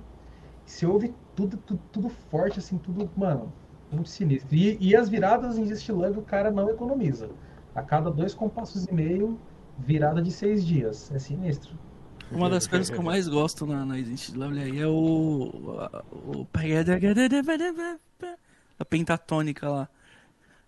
[0.65, 3.51] Você ouve tudo, tudo, tudo forte, assim, tudo, mano,
[3.91, 4.55] muito sinistro.
[4.55, 7.29] E, e as viradas em Love o cara não economiza.
[7.73, 9.39] A cada dois compassos e meio,
[9.77, 11.11] virada de seis dias.
[11.11, 11.75] É sinistro.
[12.31, 15.51] Uma das coisas que eu mais gosto na, na aí é o.
[16.11, 16.47] o
[18.77, 19.89] a pentatônica lá.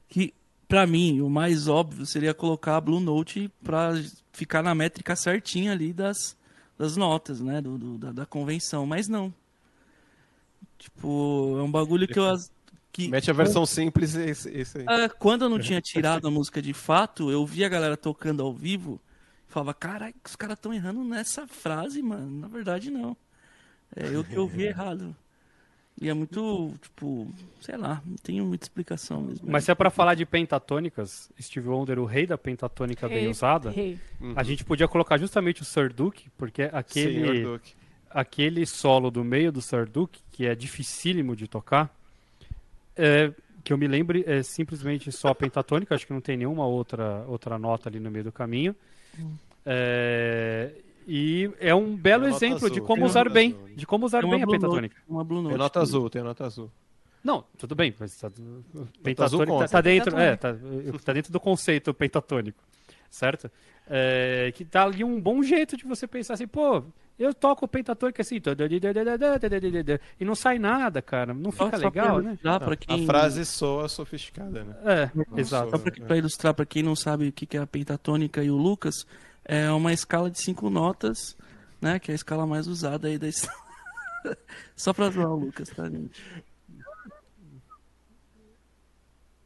[0.10, 0.34] Que,
[0.72, 3.92] pra mim, o mais óbvio seria colocar a Blue Note pra
[4.32, 6.36] ficar na métrica certinha ali das,
[6.78, 7.62] das notas, né?
[7.62, 8.86] Do, do- da, da convenção.
[8.86, 9.34] Mas não.
[10.78, 12.26] Tipo, é um bagulho que eu.
[12.92, 14.86] Que, Mete a versão simples e esse, esse aí.
[14.88, 18.44] ah, quando eu não tinha tirado a música de fato, eu via a galera tocando
[18.44, 19.00] ao vivo
[19.48, 22.30] e falava, caralho, os caras estão errando nessa frase, mano.
[22.42, 23.16] Na verdade, não.
[23.96, 25.16] É eu que ouvi errado.
[26.00, 27.28] E é muito, tipo,
[27.60, 29.48] sei lá, não tem muita explicação mesmo.
[29.50, 33.28] Mas se é pra falar de pentatônicas, Steve Wonder, o rei da pentatônica bem Rei,
[33.28, 34.00] usada, rei.
[34.36, 37.74] a gente podia colocar justamente o Sir Duke, porque aquele, Duke.
[38.10, 41.96] aquele solo do meio do Sir Duke, que é dificílimo de tocar,
[42.96, 43.32] é,
[43.64, 47.24] que eu me lembre, é simplesmente só a pentatônica, acho que não tem nenhuma outra,
[47.28, 48.76] outra nota ali no meio do caminho.
[49.64, 50.72] É,
[51.14, 53.76] e é um belo Tem exemplo de azul, como tem usar bem, azul.
[53.76, 54.96] de como usar Tem uma bem a Blue Note, pentatônica.
[55.10, 55.58] uma Blue Tem Note.
[55.58, 56.72] nota azul, tem nota azul.
[57.22, 58.64] Não, tudo bem, mas tá, azul
[59.04, 60.56] pentatônica tá, tá dentro, é, tá,
[61.04, 62.64] tá dentro do conceito pentatônico,
[63.10, 63.52] certo?
[63.90, 66.82] É, que tá ali um bom jeito de você pensar assim, pô,
[67.20, 68.40] eu toco pentatônica assim,
[70.20, 72.38] e não sai nada, cara, não fica só legal, né?
[72.42, 73.06] pra A quem...
[73.06, 74.76] frase soa sofisticada, né?
[74.86, 75.72] É, exato.
[75.72, 78.56] Só pra, pra ilustrar pra quem não sabe o que é a pentatônica e o
[78.58, 79.06] Lucas,
[79.46, 81.38] é uma escala de cinco notas,
[81.82, 82.00] né?
[82.00, 83.60] Que é a escala mais usada aí da história.
[84.76, 86.22] Só pra zoar o Lucas, tá, gente?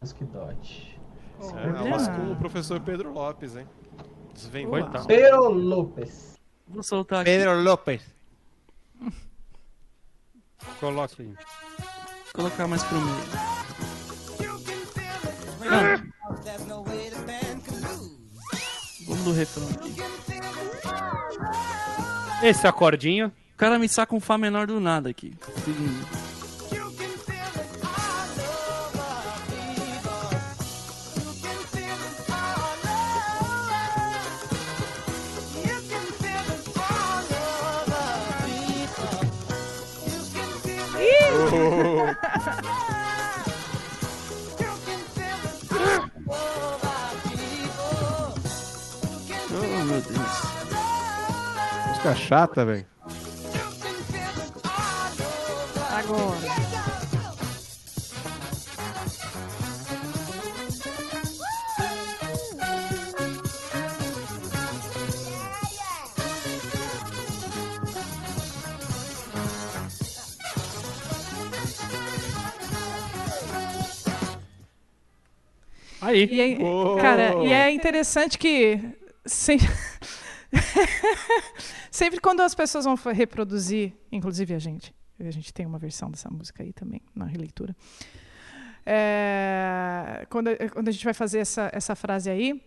[0.02, 1.00] Music Dot.
[1.56, 3.68] É, aulas com o professor Pedro Lopes, hein?
[4.34, 4.72] Desvendando.
[4.72, 5.08] Coitado.
[5.08, 6.40] Pero Lopes.
[6.68, 8.16] Vou soltar aqui, Pedro Lopes.
[10.80, 11.36] Coloque aí.
[12.34, 13.56] colocar mais pro meio.
[16.44, 16.68] There's
[19.26, 19.96] do refrão aqui.
[22.44, 25.34] Esse acordinho, O cara me saca um Fá menor do nada aqui.
[25.64, 26.06] Seguindo.
[52.06, 52.86] Música chata, velho.
[55.90, 56.56] Agora.
[76.02, 76.30] aí.
[76.32, 78.80] E é, cara, e é interessante que
[79.26, 79.58] sem-
[81.96, 86.30] sempre quando as pessoas vão reproduzir, inclusive a gente, a gente tem uma versão dessa
[86.30, 87.76] música aí também na releitura.
[88.86, 92.62] É, quando, quando a gente vai fazer essa, essa frase aí,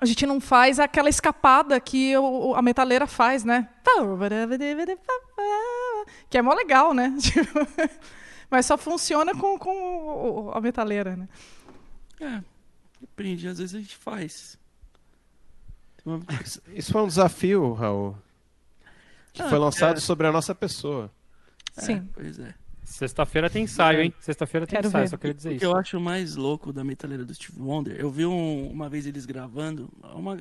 [0.00, 2.12] a gente não faz aquela escapada que
[2.56, 3.68] a metaleira faz, né?
[6.28, 7.14] Que é mó legal, né?
[7.20, 7.60] Tipo,
[8.50, 11.28] Mas só funciona com, com a metaleira, né?
[12.20, 12.42] É,
[13.00, 14.58] depende, às vezes a gente faz.
[16.04, 16.20] Uma-
[16.74, 18.16] Isso foi um desafio, Raul.
[19.34, 20.00] Que Ah, foi lançado é.
[20.00, 21.10] sobre a nossa pessoa.
[21.74, 22.08] Sim.
[22.14, 22.54] Pois é.
[22.84, 24.14] Sexta-feira tem ensaio, hein?
[24.20, 25.10] Sexta-feira tem Quero ensaio, ver.
[25.10, 25.64] só queria dizer O que isso.
[25.64, 29.26] eu acho mais louco da metaleira do Steve Wonder, eu vi um- uma vez eles
[29.26, 30.38] gravando, uma,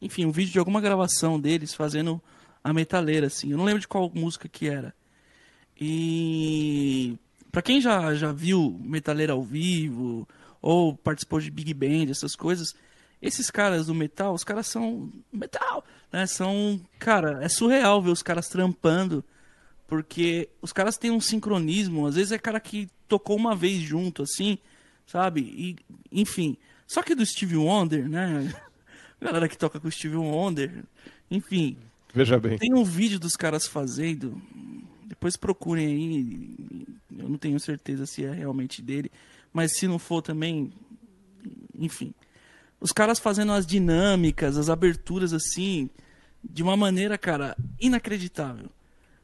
[0.00, 2.22] enfim, um vídeo de alguma gravação deles fazendo
[2.62, 3.50] a metaleira, assim.
[3.50, 4.94] Eu não lembro de qual música que era.
[5.80, 7.16] E
[7.50, 10.28] pra quem já, já viu metaleira ao vivo
[10.60, 12.74] ou participou de Big Band, essas coisas,
[13.22, 16.26] esses caras do metal, os caras são metal, né?
[16.26, 19.24] São, cara, é surreal ver os caras trampando
[19.92, 24.22] porque os caras têm um sincronismo, às vezes é cara que tocou uma vez junto,
[24.22, 24.56] assim,
[25.06, 25.42] sabe?
[25.42, 25.76] E,
[26.10, 26.56] enfim.
[26.86, 28.54] Só que do Steve Wonder, né?
[29.20, 30.82] Galera que toca com o Steve Wonder,
[31.30, 31.76] enfim.
[32.14, 32.56] Veja bem.
[32.56, 34.40] Tem um vídeo dos caras fazendo,
[35.04, 36.86] depois procurem aí,
[37.18, 39.12] eu não tenho certeza se é realmente dele,
[39.52, 40.72] mas se não for também,
[41.78, 42.14] enfim.
[42.82, 45.88] Os caras fazendo as dinâmicas, as aberturas assim,
[46.42, 48.68] de uma maneira, cara, inacreditável.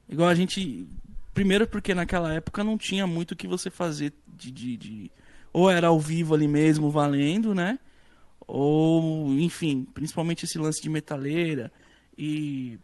[0.09, 0.87] Igual a gente.
[1.35, 5.11] Primeiro porque naquela época não tinha muito o que você fazer de, de, de-
[5.53, 7.81] Ou era ao vivo ali mesmo, valendo, né?
[8.47, 11.71] Ou, enfim, principalmente esse lance de metaleira
[12.17, 12.79] e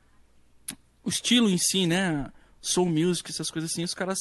[1.05, 2.31] o estilo em si, né?
[2.61, 4.18] Soul music, essas coisas assim, os caras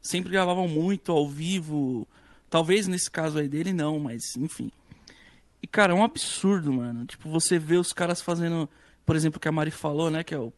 [0.00, 2.08] sempre gravavam muito ao vivo.
[2.48, 4.72] Talvez nesse caso aí dele não, mas enfim.
[5.62, 7.04] E cara, é um absurdo, mano.
[7.06, 8.68] Tipo, você vê os caras fazendo,
[9.04, 10.24] por exemplo, o que a Mari falou, né?
[10.24, 10.52] Que é o.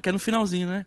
[0.00, 0.86] Que é no finalzinho, né?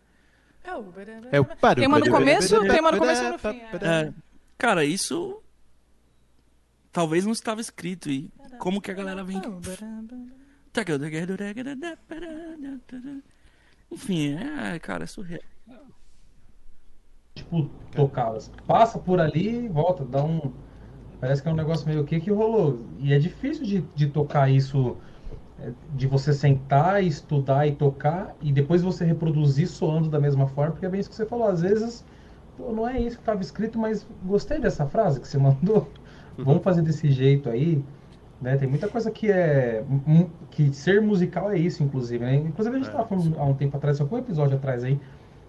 [1.32, 1.80] É o paro.
[1.80, 3.60] Tem uma no começo, tem uma no começo e no fim.
[3.80, 4.02] é.
[4.08, 4.12] É,
[4.56, 5.42] cara, isso
[6.92, 8.10] talvez não estava escrito.
[8.10, 9.40] E como que a galera vem.
[13.90, 15.42] Enfim, é, cara, é surreal.
[17.52, 18.50] Tipo, tocá-las.
[18.66, 20.52] Passa por ali e volta, dá um.
[21.20, 22.80] Parece que é um negócio meio o que que rolou.
[22.98, 24.96] E é difícil de, de tocar isso
[25.60, 30.72] é, de você sentar, estudar e tocar e depois você reproduzir soando da mesma forma,
[30.72, 31.46] porque é bem isso que você falou.
[31.46, 32.04] Às vezes,
[32.56, 35.88] pô, não é isso que estava escrito, mas gostei dessa frase que você mandou.
[36.38, 37.84] Vamos fazer desse jeito aí.
[38.40, 38.56] Né?
[38.56, 39.84] Tem muita coisa que é.
[40.50, 42.24] que ser musical é isso, inclusive.
[42.24, 42.36] Né?
[42.36, 42.90] Inclusive, a gente É.
[42.90, 44.98] estava falando há um tempo atrás, algum episódio atrás aí,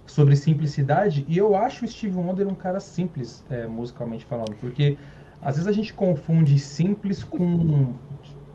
[0.06, 4.97] sobre simplicidade, e eu acho o Steve Wonder um cara simples, é, musicalmente falando, porque
[5.41, 7.93] às vezes a gente confunde simples com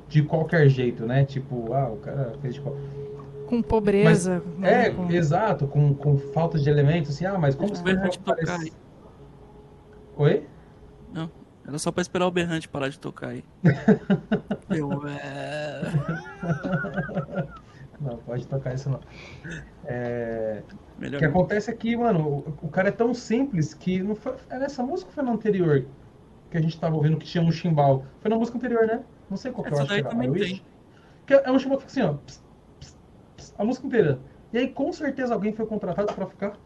[0.09, 1.25] de qualquer jeito, né?
[1.25, 2.75] Tipo, ah, o cara fez de qual...
[3.47, 4.43] Com pobreza.
[4.57, 8.19] né, É, com- exato, com, com falta de elementos, assim, ah, mas como você de
[8.19, 8.73] tocar aí.
[10.17, 10.47] Oi?
[11.13, 11.31] Não,
[11.67, 13.45] era só pra esperar o berrante parar de tocar aí.
[14.71, 15.83] Eu, é...
[18.01, 19.01] Não, pode tocar isso não.
[19.85, 20.63] É...
[20.99, 24.35] O que acontece é que, mano, o, cara é tão simples que não foi.
[24.51, 25.85] É nessa música ou foi na anterior
[26.51, 28.05] que a gente tava ouvindo que tinha um chimbal?
[28.21, 29.03] Foi na música anterior, né?
[29.29, 30.17] Não sei qual que eu Essa acho daí que era.
[30.17, 30.63] também I tem.
[31.27, 32.19] Que é um chimbal que fica assim, ó.
[32.25, 32.43] ps,
[32.81, 32.97] ps,
[33.37, 34.21] ps, a música inteira.
[34.53, 36.57] E aí, com certeza, alguém foi contratado pra ficar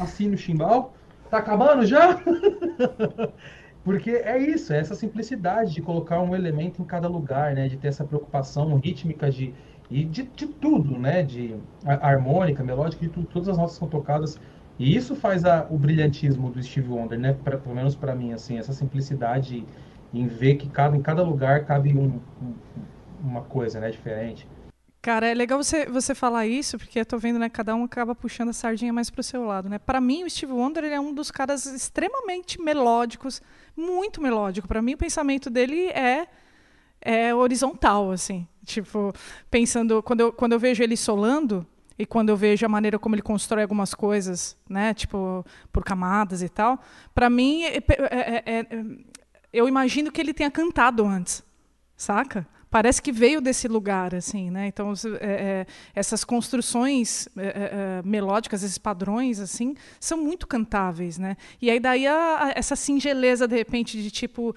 [0.00, 0.92] assim no chimbal.
[1.30, 2.20] Tá acabando já?
[3.84, 7.68] Porque é isso, é essa simplicidade de colocar um elemento em cada lugar, né?
[7.68, 9.54] De ter essa preocupação rítmica de
[9.90, 11.22] e de, de tudo, né?
[11.22, 11.54] De
[11.84, 14.38] harmônica, melódica, de tudo, todas as notas são tocadas.
[14.78, 17.36] E isso faz a- o brilhantismo do Steve Wonder, né?
[17.44, 19.64] Pra- pelo menos para mim, assim, essa simplicidade
[20.12, 22.54] em ver que em cada lugar cabe um- um-
[23.22, 23.90] uma coisa, né?
[23.90, 24.46] Diferente.
[25.02, 28.14] Cara, é legal você, você falar isso, porque eu tô vendo, né, cada um acaba
[28.14, 29.78] puxando a sardinha mais pro seu lado, né?
[29.78, 33.42] Para mim, o Steve Wonder ele é um dos caras extremamente melódicos,
[33.76, 34.66] muito melódico.
[34.66, 36.26] Para mim, o pensamento dele é
[37.04, 38.46] é horizontal, assim.
[38.64, 39.12] Tipo,
[39.50, 41.66] pensando quando eu, quando eu vejo ele solando
[41.98, 46.42] e quando eu vejo a maneira como ele constrói algumas coisas, né, tipo por camadas
[46.42, 46.80] e tal,
[47.14, 47.82] para mim é- é-
[48.46, 48.66] é- é-
[49.52, 51.44] eu imagino que ele tenha cantado antes,
[51.96, 52.46] saca?
[52.70, 54.66] Parece que veio desse lugar, assim, né?
[54.66, 61.16] Então, é, é, essas construções é, é, é, melódicas, esses padrões, assim, são muito cantáveis,
[61.16, 61.36] né?
[61.62, 64.56] E aí daí a- a- essa singeleza, de repente, de tipo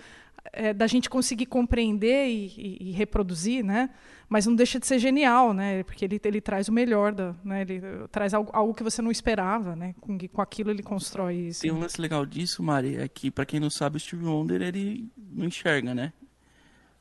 [0.54, 3.90] é, da gente conseguir compreender e, e- e reproduzir, né?
[4.30, 5.84] Mas não deixa de ser genial, né?
[5.84, 7.62] Porque ele, ele traz o melhor da, né?
[7.62, 9.96] Ele eh, traz algo, algo que você não esperava, né?
[10.02, 11.62] Com, com aquilo ele constrói isso.
[11.62, 14.62] Tem um lance legal disso, Mari, é que pra quem não sabe, o Steve Wonder
[14.62, 16.12] ele não enxerga, né?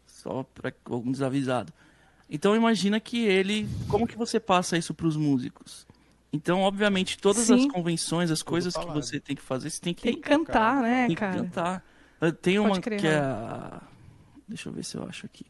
[0.07, 1.73] Só pra algum desavisado.
[2.31, 5.87] Então imagina que ele, como que você passa isso pros músicos?
[6.33, 7.69] Então, obviamente, todas as Sim.
[7.69, 11.07] convenções, as coisas que você tem que fazer, você tem que, Tem que cantar, né,
[11.07, 11.43] tem que cara?
[11.45, 11.85] cantar.
[12.21, 13.83] Uh, Tem uma crer, que é a...
[14.49, 15.45] Deixa eu ver se eu acho aqui.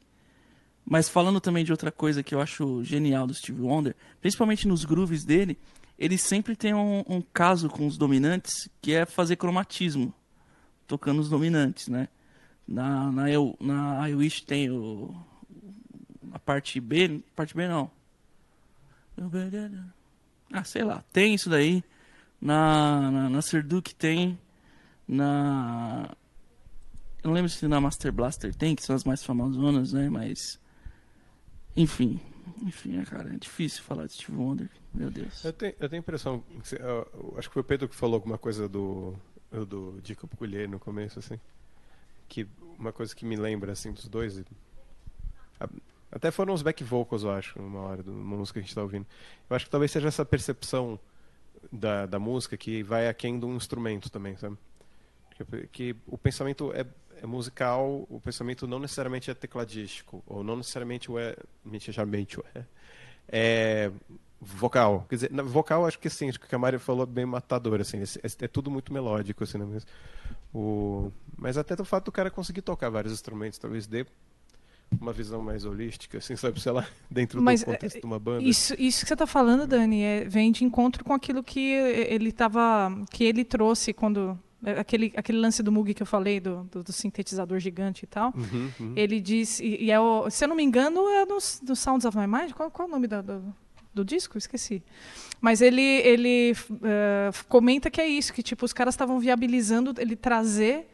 [0.84, 4.84] Mas falando também de outra coisa que eu acho genial do Steve Wonder, principalmente nos
[4.84, 5.58] grooves dele,
[5.98, 10.14] ele sempre tem um, um caso com os dominantes, que é fazer cromatismo,
[10.86, 12.08] tocando os dominantes, né?
[12.66, 15.14] Na, na, eu, na I Wish tem o,
[16.32, 17.90] a parte B, parte B não.
[20.52, 21.82] Ah, sei lá, tem isso daí.
[22.40, 24.38] Na, na, na Serduk tem.
[25.08, 26.10] Na.
[27.26, 30.08] Eu não lembro se na Master Blaster tem, que são as mais famosonas, né?
[30.08, 30.60] Mas.
[31.76, 32.20] Enfim.
[32.62, 34.70] Enfim, é, cara, é difícil falar de Steve Wonder.
[34.94, 35.44] Meu Deus.
[35.44, 38.14] Eu tenho, eu tenho a impressão, que eu acho que foi o Pedro que falou
[38.14, 39.12] alguma coisa do,
[39.50, 41.40] do Jacob Collier no começo, assim.
[42.28, 42.46] Que
[42.78, 44.38] uma coisa que me lembra, assim, dos dois.
[45.58, 45.68] a-
[46.12, 48.74] Até foram os back vocals, eu acho, numa hora, de uma música que a gente
[48.74, 49.06] tá ouvindo.
[49.50, 50.98] Eu acho que talvez seja essa percepção
[51.72, 54.56] da, da música que vai aquém de um instrumento também, sabe?
[55.34, 56.86] Que, que o pensamento é
[57.24, 61.36] musical, o pensamento não necessariamente é tecladístico, ou não necessariamente é.
[61.64, 62.62] Necessariamente é.
[63.28, 63.90] É
[64.40, 65.06] vocal.
[65.08, 67.80] Quer dizer, na vocal acho que sim, acho que a Mari falou é bem matador,
[67.80, 69.66] assim, esse- é, tudo muito melódico, assim, né?
[69.68, 69.86] Mas,
[70.54, 74.06] o, mas até o fato do cara conseguir tocar vários instrumentos, talvez dê
[75.00, 78.18] uma visão mais holística, assim, sabe, sei lá, dentro Mas, do contexto é, de uma
[78.18, 78.44] banda.
[78.44, 82.30] Isso, isso que você está falando, Dani, é- vem de encontro com aquilo que ele
[82.30, 86.64] tava, que ele trouxe quando é, aquele, aquele lance do Moog que eu falei do,
[86.70, 88.32] do, do sintetizador gigante e tal.
[88.36, 88.92] Uhum, uhum.
[88.96, 91.38] Ele diz e, e é o, se eu não me engano é no,
[91.68, 92.52] no Sounds of My Mind.
[92.52, 93.54] Qual, qual é o nome da- do,
[93.94, 94.36] do disco?
[94.38, 94.82] Esqueci.
[95.40, 96.52] Mas ele ele
[96.82, 100.88] eh, comenta que é isso, que tipo os caras estavam viabilizando ele trazer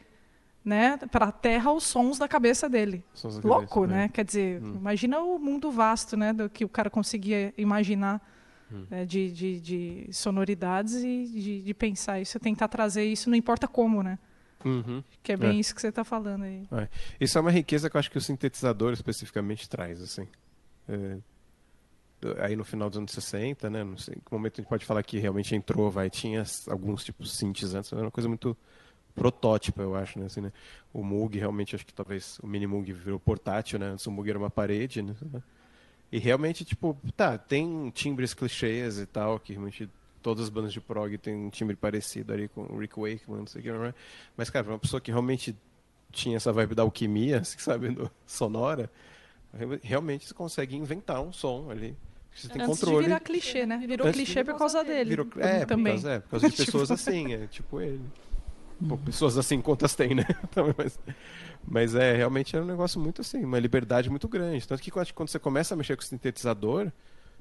[0.65, 3.05] né, para a Terra os sons da cabeça dele.
[3.23, 4.09] Da Louco, cabeça, né?
[4.09, 8.21] Quer dizer, imagina o mundo vasto, né, do que o cara conseguia imaginar
[8.91, 13.67] né, de, de, de sonoridades e de, de pensar isso, tentar trazer isso, não importa
[13.69, 14.19] como, né?
[14.65, 15.03] Uhum.
[15.23, 15.55] Que é bem É.
[15.55, 16.67] isso que você está falando aí.
[16.73, 16.89] É.
[17.21, 20.27] Isso é uma riqueza que eu acho que o sintetizador especificamente traz, assim.
[20.89, 21.19] É,
[22.39, 23.83] aí no final dos anos 60, né?
[23.83, 27.03] Não sei em que momento a gente pode falar que realmente entrou, vai, tinha alguns
[27.05, 28.57] tipos synths antes, era uma coisa muito
[29.15, 30.27] protótipa, eu acho, né?
[30.27, 30.53] Assim, né?
[30.93, 33.87] O Moog realmente, acho que talvez o Mini Moog virou portátil, né?
[33.87, 35.15] Antes o Moog era uma parede, né?
[36.13, 39.89] E realmente, tipo, tá, tem timbres clichês e tal, que realmente
[40.23, 43.47] todas as bandas de prog têm um timbre parecido ali com o Rick Wakeman, não
[43.47, 43.95] sei o que, não é?
[44.37, 45.57] mas, cara, pra uma pessoa que realmente
[46.13, 48.91] tinha essa vibe da alquimia, assim, sabe, do sonora,
[49.59, 51.97] re- realmente você consegue inventar um som ali.
[52.35, 52.99] Você tem Antes controle.
[53.05, 53.79] de virar clichê, né?
[53.87, 55.11] Virou Antes clichê por causa dele.
[55.11, 55.93] Virou- é, por também.
[55.95, 58.01] causa, é, por causa de pessoas assim, é tipo ele.
[58.89, 60.25] Pô, pessoas assim, quantas tem, né?
[60.77, 60.99] Mas,
[61.65, 64.67] mas é, realmente era um negócio muito assim, uma liberdade muito grande.
[64.67, 66.91] Tanto que quando, quando você começa a mexer com o sintetizador,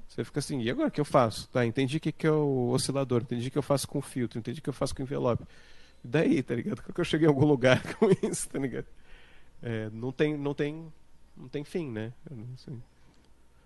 [0.08, 1.48] você fica assim, e agora o que eu faço?
[1.48, 4.02] Tá, entendi o que, que é o oscilador, entendi o que eu faço com o
[4.02, 5.44] filtro, entendi o que eu faço com o envelope.
[6.04, 6.82] E daí, tá ligado?
[6.82, 8.86] Como que eu cheguei em algum lugar com isso, tá ligado?
[9.60, 10.92] É, não tem, não tem,
[11.36, 12.12] não tem fim, né?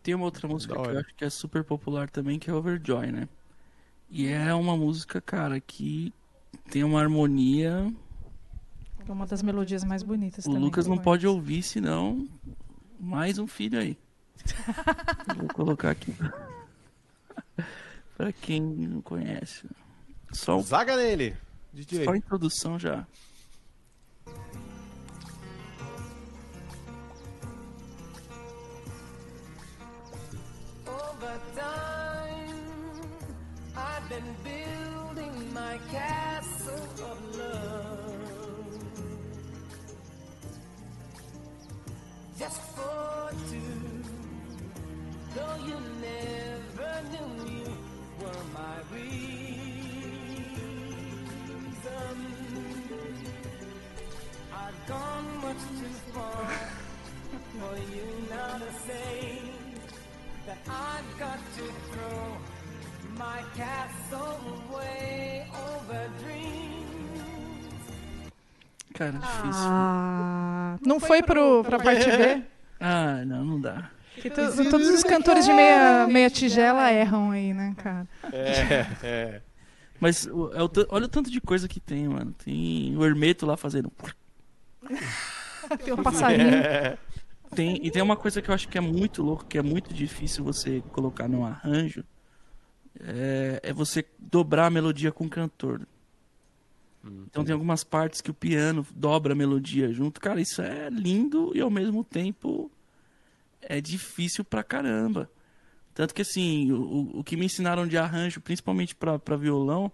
[0.02, 2.54] Tem uma outra música Da que eu acho que é super popular também, que é
[2.54, 3.28] Overjoy, né?
[4.08, 6.14] E é uma música, cara, que
[6.70, 7.92] tem uma harmonia.
[9.06, 10.62] É Uma das melodias mais bonitas O também.
[10.64, 12.26] Lucas que não pode ouvir, senão.
[12.98, 13.96] Mais um filho aí.
[15.36, 16.14] Vou colocar aqui.
[18.16, 19.66] pra quem não conhece.
[20.32, 21.36] Só, Zaga nele!
[21.72, 22.04] DJ.
[22.04, 23.06] só a introdução já.
[42.38, 44.02] Just for two,
[45.34, 47.64] though you never knew you
[48.20, 49.86] were my reason.
[54.52, 56.46] I've gone much too far
[57.58, 59.40] for you now to say
[60.46, 62.36] that I've got to throw
[63.16, 66.76] my castle away over dreams.
[68.92, 69.70] Cara, difícil.
[69.72, 70.35] Ah,
[70.82, 72.42] não foi pro, pra parte B?
[72.78, 73.90] Ah, não, não dá.
[74.16, 78.06] Que to- todos os cantores de meia, meia tigela erram aí, né, cara?
[78.30, 79.40] É, é.
[79.98, 80.30] Mas é
[80.90, 82.34] olha o tanto de coisa que tem, mano.
[82.44, 83.90] Tem o Hermeto lá fazendo.
[85.84, 86.50] Tem um passarinho.
[87.54, 89.94] Tem, e tem uma coisa que eu acho que é muito louco, que é muito
[89.94, 92.04] difícil você colocar num arranjo.
[93.00, 95.80] É, é você dobrar a melodia com o cantor.
[97.28, 100.20] Então tem algumas partes que o piano dobra a melodia junto.
[100.20, 102.70] Cara, isso é lindo e ao mesmo tempo
[103.60, 105.30] é difícil pra caramba.
[105.94, 109.90] Tanto que assim, o, o- que me ensinaram de arranjo, principalmente pra violão,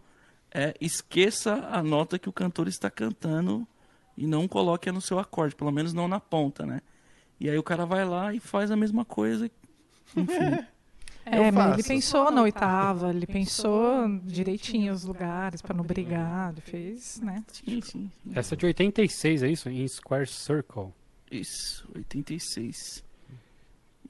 [0.53, 3.67] é esqueça a nota que o cantor está cantando
[4.17, 6.81] e não coloque no seu acorde, pelo menos não na ponta, né?
[7.41, 9.51] E aí o cara vai lá e faz a mesma coisa.
[10.17, 10.59] Enfim.
[11.25, 11.89] É, mas ele faço.
[11.89, 17.45] pensou na oitava, ele pensou direitinho os lugares pra não brigar, ele fez, né?
[17.53, 18.11] sim, sim.
[18.25, 18.33] sim.
[18.35, 19.69] Essa é de 86, é isso?
[19.69, 20.93] Em Square Circle.
[21.31, 23.05] Isso, 86.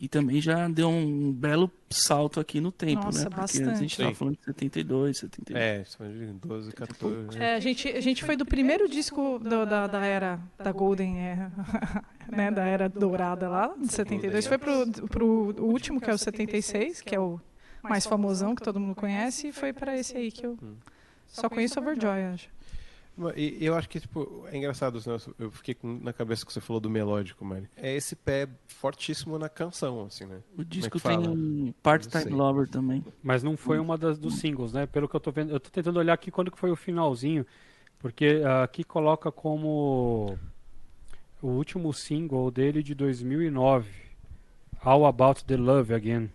[0.03, 3.31] E também já deu um belo salto aqui no tempo, Nossa, né?
[3.31, 3.97] Porque antes a gente bastante.
[3.99, 4.15] tava Sim.
[4.17, 5.65] falando de 72, 73.
[5.65, 7.39] É, são de 12, 14.
[7.39, 7.53] né?
[7.53, 11.19] É, a, gente, a gente foi do primeiro disco do- da, da era da Golden,
[11.21, 11.49] é,
[12.29, 15.25] né, da era dourada lá, de 72, foi pro, pro
[15.63, 17.41] o último, que é o 76, que é o
[17.81, 20.59] mais famosão, que todo mundo conhece, e foi para esse aí que eu
[21.29, 22.49] só conheço Overjoy, acho.
[23.37, 25.19] E eu acho que, tipo, é engraçado, né?
[25.39, 27.69] eu fiquei com- na cabeça que você falou do melódico, Mari.
[27.77, 30.41] É esse pé fortíssimo na canção, assim, né?
[30.57, 31.23] O disco que fala?
[31.29, 32.33] tem Part-Time Não sei.
[32.39, 33.05] Lover também.
[33.23, 34.87] Mas não foi uma das dos singles, né?
[34.87, 35.53] Pelo que eu tô vendo.
[35.53, 37.47] Eu tô tentando olhar aqui quando que foi o finalzinho.
[37.99, 40.37] Porque ah, aqui coloca como
[41.41, 43.91] o último single dele de 2009.
[44.83, 46.31] All About the Love Again.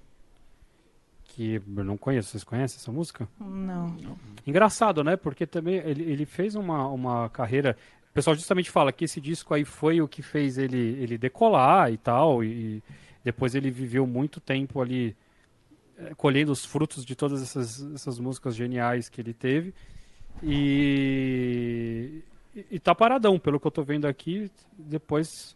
[1.37, 2.29] Que eu não conheço.
[2.29, 3.29] Vocês conhecem essa música?
[3.39, 3.95] Não.
[4.45, 5.15] Engraçado, né?
[5.15, 7.77] Porque também ele, ele fez uma, uma carreira.
[8.09, 11.93] O pessoal justamente fala que esse disco aí foi o que fez ele, ele decolar
[11.93, 12.43] e tal.
[12.43, 12.81] E
[13.23, 15.15] depois ele viveu muito tempo ali
[15.99, 19.75] eh, colhendo os frutos de todas essas, essas músicas geniais que ele teve.
[20.41, 22.23] E,
[22.55, 24.49] e, e tá paradão, pelo que eu tô vendo aqui.
[24.75, 25.55] Depois,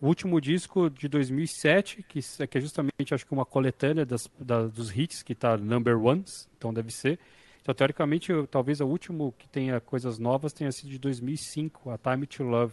[0.00, 4.66] o último disco de 2007, que, que é justamente, acho que uma coletânea das, da-
[4.66, 7.18] dos hits, que tá number ones, então deve ser.
[7.60, 11.98] Então, teoricamente, eu- talvez o último que tenha coisas novas tenha sido de 2005, a
[11.98, 12.72] Time to Love.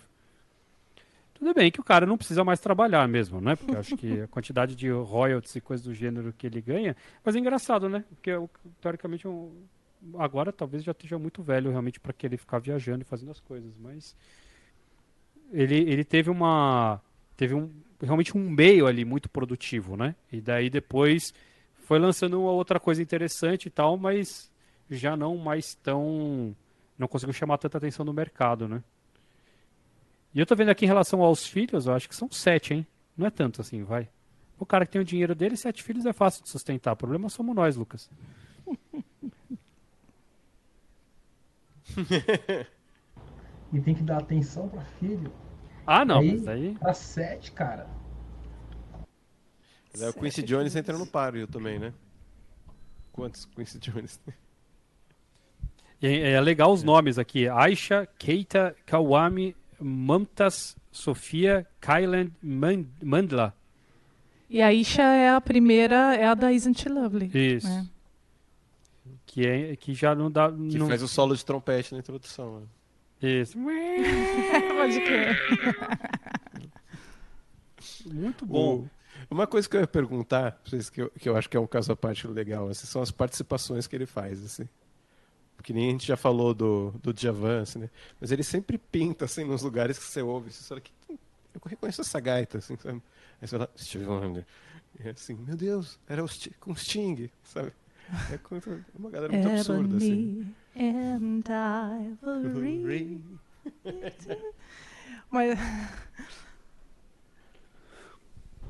[1.33, 3.55] Tudo bem que o cara não precisa mais trabalhar mesmo, né?
[3.55, 6.95] Porque eu acho que a quantidade de royalties e coisas do gênero que ele ganha.
[7.23, 8.03] Mas é engraçado, né?
[8.09, 8.31] Porque
[8.81, 9.51] teoricamente um-
[10.17, 13.39] agora talvez já esteja muito velho realmente para que ele ficar viajando e fazendo as
[13.39, 13.71] coisas.
[13.77, 14.15] Mas
[15.51, 16.99] ele, ele teve uma.
[17.37, 17.71] Teve um,
[18.01, 20.15] realmente um meio ali muito produtivo, né?
[20.31, 21.33] E daí depois
[21.77, 24.51] foi lançando uma outra coisa interessante e tal, mas
[24.89, 26.55] já não mais tão.
[26.97, 28.83] Não conseguiu chamar tanta atenção no mercado, né?
[30.33, 32.85] E eu tô vendo aqui em relação aos filhos, eu acho que são sete, hein?
[33.15, 34.09] Não é tanto assim, vai.
[34.59, 36.93] O cara que tem o dinheiro dele, sete filhos é fácil de sustentar.
[36.93, 38.09] O problema somos nós, Lucas.
[43.73, 45.31] E tem que dar atenção pra filho.
[45.87, 46.75] Ah, não, Aí- mas aí.
[46.77, 47.87] Pra sete, cara.
[49.93, 51.93] Mas aí o Quincy Jones entra no páreo também, né?
[53.13, 54.33] Quantos Quincy Jones tem?
[56.01, 63.53] É, é legal os nomes aqui: Aisha, Keita, Kawami, Mamtas, Sofia, Kylan, Man- Mandla.
[64.49, 67.29] E a Isha é a primeira, é a da Isn't She Lovely.
[67.33, 67.67] Isso.
[67.67, 67.85] É.
[69.25, 70.49] Que, é, que já não dá.
[70.51, 70.87] Que não...
[70.87, 72.59] faz o solo de trompete na introdução.
[72.61, 72.67] Né?
[73.21, 73.57] Isso.
[74.77, 75.37] Pode crer.
[78.05, 78.79] Muito bom.
[78.83, 78.89] O-
[79.33, 81.59] Uma coisa que eu ia perguntar, pra vocês, que eu, que eu acho que é
[81.59, 84.69] um caso à parte legal, assim, são as participações que ele faz, assim.
[85.55, 87.89] Porque nem a gente já falou do, do Djavan, assim, né?
[88.21, 90.51] Mas ele sempre pinta, assim, nos lugares que você ouve.
[90.53, 91.17] Você fala que "Hum,
[91.53, 93.01] eu reconheço essa gaita, assim, sabe?
[93.41, 94.45] Aí você fala, Steve Wonder.
[95.03, 97.73] E é assim, meu Deus, era o Sti- com Sting, sabe?
[98.31, 100.53] É é uma galera muito absurda, assim.
[100.79, 101.41] And
[102.23, 102.56] Ivory.
[105.31, 105.57] Mas,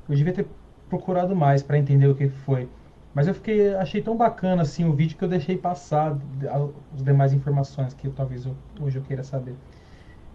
[0.07, 0.47] Eu devia ter
[0.89, 2.69] procurado mais pra entender o que foi.
[3.13, 6.17] Mas eu fiquei, achei tão bacana assim o vídeo que eu deixei passar
[6.93, 9.55] as demais informações que talvez eu- hoje eu queira saber.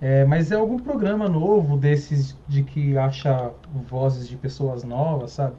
[0.01, 5.57] É, mas é algum programa novo desses de que acha vozes de pessoas novas, sabe?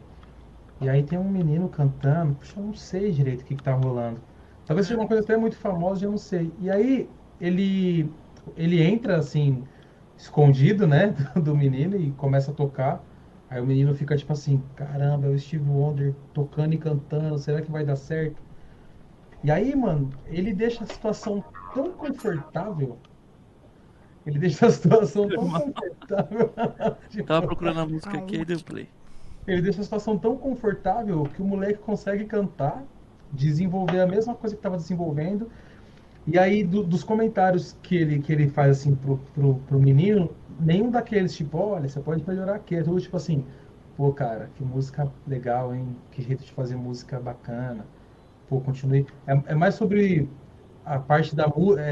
[0.80, 3.74] E aí tem um menino cantando, puxa, eu não sei direito o que, que tá
[3.74, 4.22] rolando.
[4.66, 6.54] Talvez seja uma coisa até muito famosa, eu não sei.
[6.60, 8.14] E aí ele
[8.56, 9.68] ele entra assim
[10.18, 11.10] escondido, né,
[11.42, 13.04] do menino e começa a tocar.
[13.50, 17.62] Aí o menino fica tipo assim, caramba, é o Steve Wonder tocando e cantando, será
[17.62, 18.42] que vai dar certo?
[19.44, 23.04] E aí, mano, ele deixa a situação tão confortável.
[24.26, 26.54] Ele deixa a situação tão confortável.
[27.10, 28.94] Tipo, Tava procurando a música aqui e deu play.
[29.46, 32.86] ele deixa a situação tão confortável que o moleque consegue cantar,
[33.32, 35.52] desenvolver a mesma coisa que estava desenvolvendo.
[36.26, 40.30] E aí, do- dos comentários que ele, que ele faz assim pro, pro, pro menino,
[40.60, 42.76] nenhum daqueles, tipo, olha, você pode melhorar aqui.
[42.76, 43.46] É tudo tipo assim,
[43.98, 45.96] pô, cara, que música legal, hein?
[46.12, 47.86] Que jeito de fazer música bacana.
[48.50, 49.06] Pô, continue.
[49.28, 50.30] É, é mais sobre
[50.86, 51.84] a parte da música,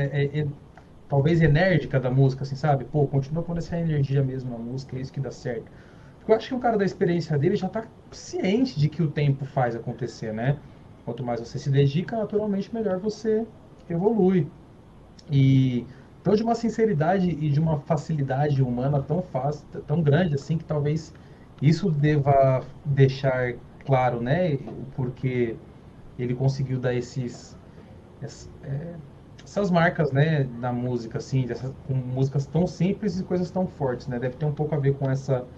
[1.09, 2.85] talvez enérgica da música, assim, sabe?
[2.85, 5.65] Pô, continua pondo essa energia mesmo na música, é isso que dá certo.
[6.19, 9.11] Porque eu acho que o cara da experiência dele já tá ciente de que o
[9.11, 10.57] tempo faz acontecer, né?
[11.05, 13.45] Quanto mais você se dedica, naturalmente melhor você
[13.91, 14.53] evolui.
[15.29, 15.87] E
[16.21, 20.65] então de uma sinceridade e de uma facilidade humana tão fácil, tão grande assim, que
[20.65, 21.13] talvez
[21.61, 25.59] isso deva deixar claro, né, o porquê
[26.17, 27.59] ele conseguiu dar esses
[28.21, 28.99] ess- é,
[29.43, 34.07] essas marcas, né, na música, assim, dessas, com músicas tão simples e coisas tão fortes,
[34.07, 34.19] né?
[34.19, 35.49] Deve ter um pouco a ver com essa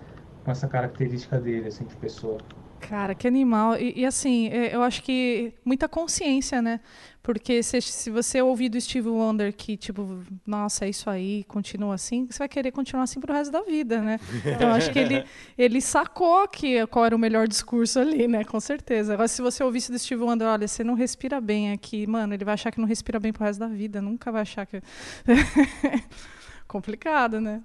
[0.44, 2.46] com essa característica dele, assim, de pessoa.
[2.90, 3.78] Cara, que animal.
[3.78, 6.80] E, e, assim, é, eu acho que muita consciência, né?
[7.22, 11.96] Porque se, se você ouvir do Steve Wonder que, tipo, nossa, é isso aí, continua
[11.96, 14.20] assim, você vai querer continuar assim pro resto da vida, né?
[14.46, 15.24] Então, eu acho que ele,
[15.58, 18.44] ele sacou que, qual era o melhor discurso ali, né?
[18.44, 19.14] Com certeza.
[19.14, 22.44] Agora, se você ouvisse do Steve Wonder, olha, você não respira bem aqui, mano, ele
[22.44, 24.82] vai achar que não respira bem pro resto da vida, nunca vai achar que.
[26.68, 27.62] Complicado, né?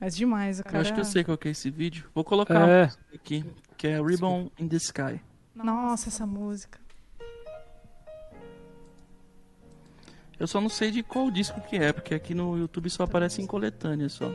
[0.00, 0.78] Mas demais, o cara.
[0.78, 2.06] Eu acho que eu sei qual que é esse vídeo.
[2.14, 2.90] Vou colocar É.
[3.14, 3.44] aqui,
[3.76, 5.20] que é Ribbon in the Sky.
[5.54, 6.78] Nossa, essa música.
[10.38, 13.40] Eu só não sei de qual disco que é, porque aqui no YouTube só aparece
[13.40, 14.30] em coletânea só.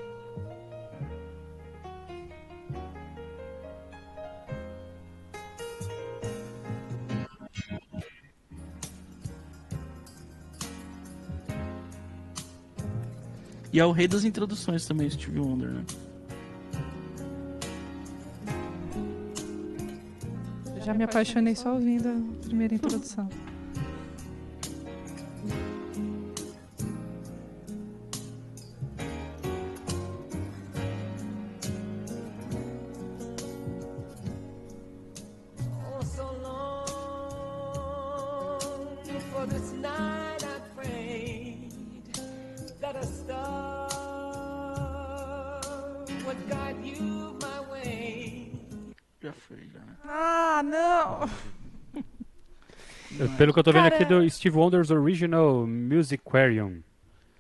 [13.74, 15.86] E é o rei das introduções também, Steve Wonder, né?
[20.84, 23.30] Já me apaixonei só ouvindo a primeira introdução.
[53.42, 56.84] Pelo que eu tô vendo Cara, aqui do Steve Wonder's Original Musicarium.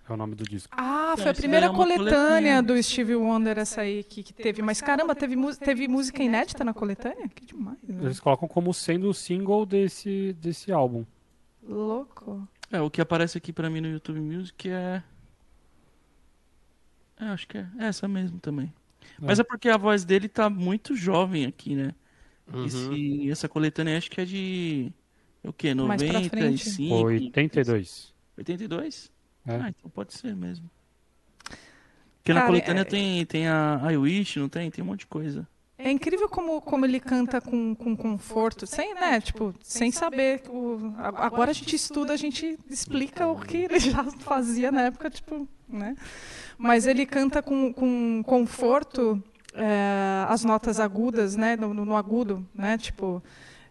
[0.09, 0.73] É o nome do disco.
[0.75, 2.63] Ah, foi a primeira é coletânea coletânea.
[2.63, 4.63] do Steve Wonder, essa aí que, que teve.
[4.63, 7.29] Mas caramba, teve, teve música inédita na coletânea?
[7.29, 7.77] Que demais.
[7.83, 8.05] né?
[8.05, 11.05] Eles colocam como sendo o single desse, desse álbum.
[11.61, 12.47] Louco.
[12.71, 15.03] É, o que aparece aqui pra mim no YouTube Music é.
[17.19, 18.73] É, acho que é essa mesmo também.
[19.19, 21.93] Mas é porque a voz dele tá muito jovem aqui, né?
[22.51, 22.65] Uhum.
[22.65, 24.91] Esse, essa coletânea acho que é de.
[25.43, 25.73] É O quê?
[25.73, 26.69] Mais pra frente.
[26.69, 26.95] 95?
[27.05, 28.13] 82.
[28.37, 29.11] 82?
[29.47, 29.55] É.
[29.55, 30.69] Ah, então pode ser mesmo.
[32.17, 34.69] Porque na Cara, coletânea é- tem, tem a I Wish, não tem?
[34.69, 35.47] Tem um monte de coisa.
[35.77, 40.43] É incrível como, como ele canta com, com conforto, sem, né, tipo, sem saber.
[40.47, 45.09] O, agora a gente estuda, a gente explica o que ele já fazia na época,
[45.09, 45.95] tipo, né?
[46.55, 49.23] Mas ele canta com, com conforto
[49.55, 53.23] é, as notas agudas, né, no, no- no agudo, né, tipo,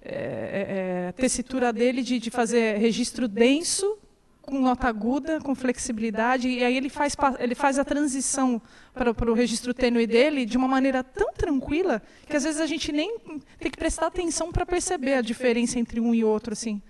[0.02, 3.98] é, é, é, a tessitura dele de, de fazer registro denso
[4.40, 8.60] com nota aguda, com flexibilidade, e aí ele faz, ele faz a transição
[8.92, 12.66] para, para o registro tênue dele de uma maneira tão tranquila que às vezes a
[12.66, 13.18] gente nem
[13.58, 16.82] tem que prestar atenção para perceber a diferença entre um e outro, assim.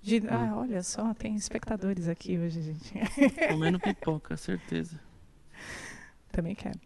[0.00, 2.92] De, ah, olha só, tem espectadores aqui hoje, gente.
[3.48, 4.98] Comendo pipoca, certeza.
[6.32, 6.80] Também quero.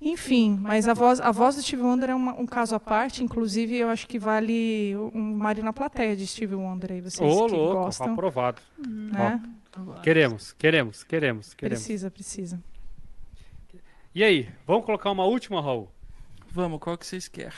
[0.00, 3.22] Enfim, mas a voz, a voz do Steve Wonder é uma- um caso à parte,
[3.22, 7.46] inclusive eu acho que vale um Mário na plateia de Steve Wonder aí, vocês Ô,
[7.46, 8.62] que louco, gostam, aprovado.
[8.78, 9.42] né?
[10.02, 11.84] Queremos, queremos, queremos, queremos.
[11.84, 12.62] Precisa, precisa.
[14.14, 15.88] E aí, vamos colocar uma última, Raul?
[16.50, 17.52] Vamos, qual que vocês querem?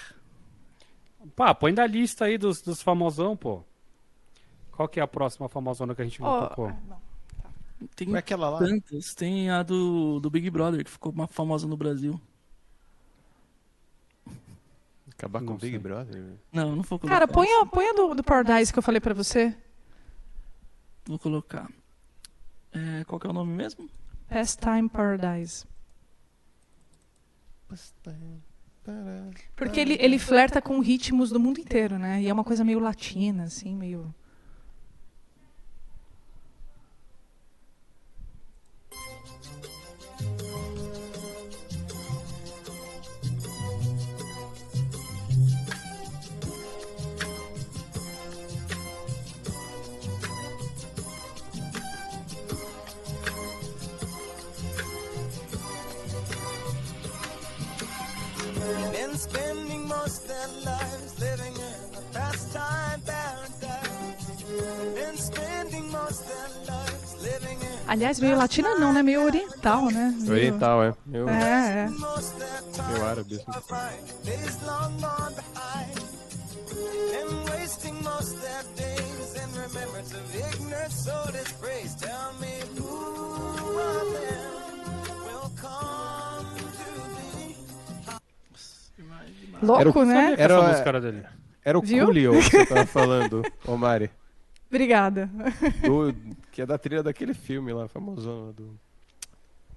[1.37, 3.63] Pá, põe da lista aí dos, dos famosão, pô.
[4.73, 6.67] Qual que é a próxima famosona que a gente não tocou?
[6.67, 7.01] ah, não.
[7.97, 8.59] Tem Foi aquela lá?
[8.59, 9.15] tantas.
[9.15, 12.21] Tem a do, do Big Brother, que ficou uma famosa no Brasil.
[15.23, 15.79] Acabar com Não o Big sei.
[15.79, 16.35] Brother?
[16.53, 17.15] Não, não vou colocar.
[17.15, 19.57] Cara, põe a, põe a do, do Paradise que eu falei pra você.
[21.05, 21.71] Vou colocar.
[22.73, 23.89] É, qual que é o nome mesmo?
[24.29, 25.65] Pastime Paradise.
[29.55, 32.21] Porque ele, ele flerta com ritmos do mundo inteiro, né?
[32.21, 34.13] E é uma coisa meio latina, assim, meio.
[60.13, 64.27] Spending most their lives living in a pastime paradise.
[64.95, 69.03] Been spending most their lives living in Aliás, meio latina não, né?
[69.03, 70.15] Meio oriental, né?
[70.19, 70.95] Meio- Oriental, é.
[71.13, 71.89] Eu, É, é.
[72.73, 73.35] time árabe.
[73.37, 74.53] assim.
[89.63, 90.35] Louco, Era o- né?
[90.39, 91.25] Era- essa música dele.
[91.65, 92.05] Era o Viu?
[92.05, 94.11] Coolio que você tava falando, ô Mari.
[94.69, 95.31] Obrigada.
[95.85, 96.15] Do-
[96.51, 98.79] que é da trilha daquele filme lá, famosão, do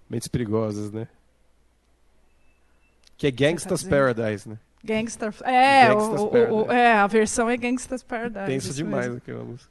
[0.10, 1.08] Mentes Perigosas, né?
[3.18, 3.92] Que é Gangsta's dizendo?
[4.14, 4.58] Paradise, né?
[4.84, 5.34] Gangster.
[5.44, 8.46] É, Gangsta's o- o- o- é, a versão é Gangsta's Paradise.
[8.46, 9.18] Tenso isso demais mesmo.
[9.18, 9.70] aquela música.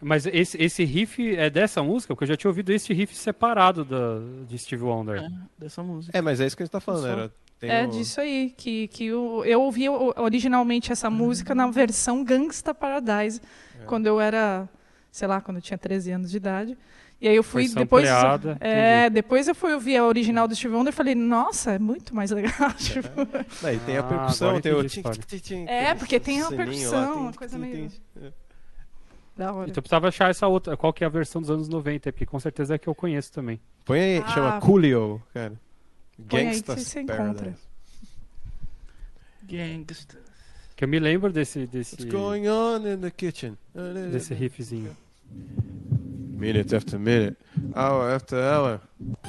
[0.00, 2.14] Mas esse, esse riff é dessa música?
[2.14, 5.22] Porque eu já tinha ouvido esse riff separado da, de Steve Wonder.
[5.22, 5.28] É,
[5.58, 6.16] dessa música.
[6.16, 7.30] É, mas é isso que a gente tá falando, era...
[7.60, 12.24] tem É o- disso aí, que, que o- eu ouvi originalmente essa música na versão
[12.24, 13.40] Gangsta Paradise,
[13.80, 13.84] É.
[13.84, 14.68] quando eu era,
[15.12, 16.76] sei lá, quando eu tinha 13 anos de idade.
[17.20, 18.08] E aí eu fui Foi depois.
[18.08, 21.78] sampleada, É, depois eu fui ouvir a original do Steve Wonder e falei, nossa, é
[21.78, 22.72] muito mais legal.
[22.78, 23.10] tipo.
[23.60, 24.78] Daí tem a Ah, percussão, tem o...
[24.80, 27.90] entendi tim, tim, tim, É, porque tem a percussão, tim, uma coisa meio-.
[28.22, 28.32] É.
[29.36, 29.68] da hora.
[29.68, 30.76] Então eu precisava achar essa outra.
[30.78, 32.10] Qual que é a versão dos anos 90?
[32.10, 33.60] Porque com certeza é que eu conheço também.
[33.84, 34.28] Põe aí, Ah.
[34.28, 35.52] chama Coolio, cara.
[36.28, 37.04] Gangsta's você.
[37.04, 37.54] Paradise.
[39.48, 40.18] Gangsta.
[40.76, 43.56] Que eu me lembro desse, desse, What's going on in the kitchen?
[44.10, 44.96] desse riffzinho.
[46.38, 47.36] Minute after minute,
[47.74, 48.80] hour after hour.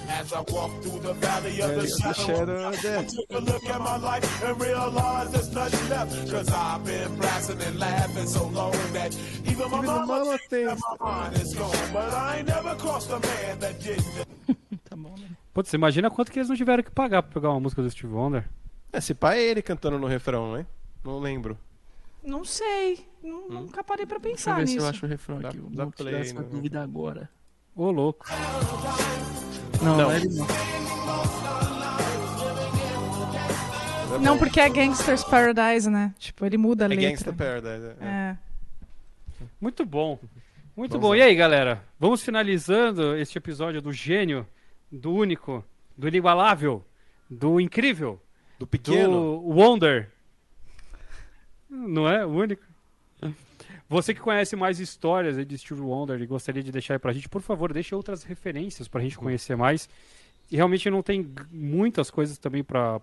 [0.08, 3.08] As I walk through the valley of the The shadow, of death.
[3.10, 6.32] take a look at my life and realize there's nothing left.
[6.32, 9.14] Cause I've been blasting and laughing so long that
[9.46, 11.76] even my Even mama mama thinks that my mind is gone.
[11.92, 14.06] But I ain't never crossed a man that didn't.
[15.52, 15.54] Né?
[15.54, 17.89] Putz, você imagina quanto que eles não tiveram que pagar pra pegar uma música do
[17.89, 18.45] Steve Wonder?
[18.93, 20.66] Esse pai é ele cantando no refrão, né?
[21.04, 21.58] Não lembro.
[22.24, 24.74] Não sei, nu- nunca parei pra Deixa eu pensar ver nisso.
[24.74, 25.58] se eu acho o refrão Dá- aqui.
[25.60, 27.30] Vou dá tirar play essa no- dúvida agora.
[27.76, 28.26] Ô, louco.
[29.82, 29.97] Não, Não.
[30.04, 30.47] não é ele não.
[34.22, 36.14] Não, porque é Gangster's Paradise, né?
[36.20, 37.10] Tipo, ele muda a É letra.
[37.10, 37.86] Gangsta Paradise.
[37.99, 38.06] é.
[38.06, 38.38] É.
[39.60, 40.20] Muito bom.
[40.76, 41.10] Muito Vamos bom.
[41.12, 41.18] lá.
[41.18, 41.84] E aí, galera?
[41.99, 44.45] Vamos finalizando este episódio do gênio,
[44.92, 45.64] do único,
[45.98, 46.84] do inigualável,
[47.30, 48.20] do incrível,
[48.60, 49.10] Do pequeno.
[49.10, 50.12] do Wonder.
[51.70, 52.26] Não é?
[52.26, 52.64] O único.
[53.88, 57.28] Você que conhece mais histórias de Steve Wonder e gostaria de deixar aí pra gente,
[57.28, 59.89] por favor, deixe outras referências pra gente conhecer mais.
[60.50, 63.00] E realmente não tem muitas coisas também pra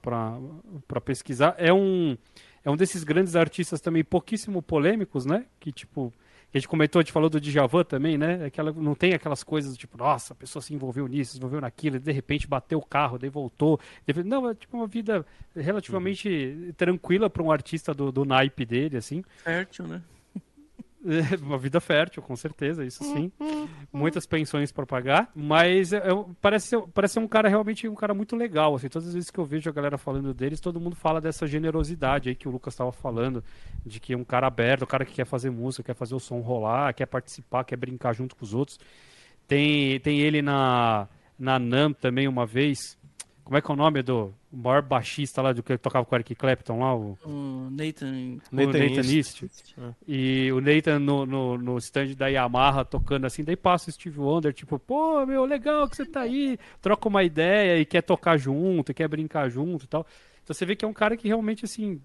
[1.04, 1.54] pesquisar.
[1.58, 2.16] É um,
[2.64, 5.46] é um desses grandes artistas também pouquíssimo polêmicos, né?
[5.60, 6.12] Que tipo,
[6.52, 8.46] a gente comentou, a gente falou do Djavan também, né?
[8.46, 11.96] Aquela, não tem aquelas coisas tipo, nossa, a pessoa se envolveu nisso, se envolveu naquilo,
[11.96, 13.78] e de repente bateu o carro, daí voltou.
[14.06, 15.24] de- Não, é tipo uma vida
[15.54, 19.22] relativamente tranquila para um artista do, do naipe dele, assim.
[19.44, 20.02] Fértil, né?
[21.42, 23.30] Uma vida fértil, com certeza, isso sim.
[23.92, 27.94] Muitas pensões para pagar, mas é- é- parece, ser, parece ser um cara realmente um
[27.94, 28.74] cara muito legal.
[28.74, 31.46] Assim, todas as vezes que eu vejo a galera falando deles, todo mundo fala dessa
[31.46, 33.42] generosidade aí que o Lucas estava falando,
[33.86, 36.20] de que é um cara aberto, um cara que quer fazer música, quer fazer o
[36.20, 38.78] som rolar, quer participar, quer brincar junto com os outros.
[39.46, 42.97] Tem, tem ele na, na NAM também uma vez.
[43.48, 46.14] Como é que é o nome do o maior baixista lá do que tocava com
[46.14, 46.94] o Eric Clapton lá?
[46.94, 48.36] O, O Nathan.
[48.52, 49.42] o Nathan East.
[49.42, 49.74] East.
[50.06, 54.20] E o Nathan no, no, no stand da Yamaha tocando assim, daí passa o Steve
[54.20, 58.36] Wonder, tipo, pô, meu, legal que você tá aí, troca uma ideia e quer tocar
[58.36, 60.06] junto, quer brincar junto e tal.
[60.44, 62.02] Então você vê que é um cara que realmente, assim,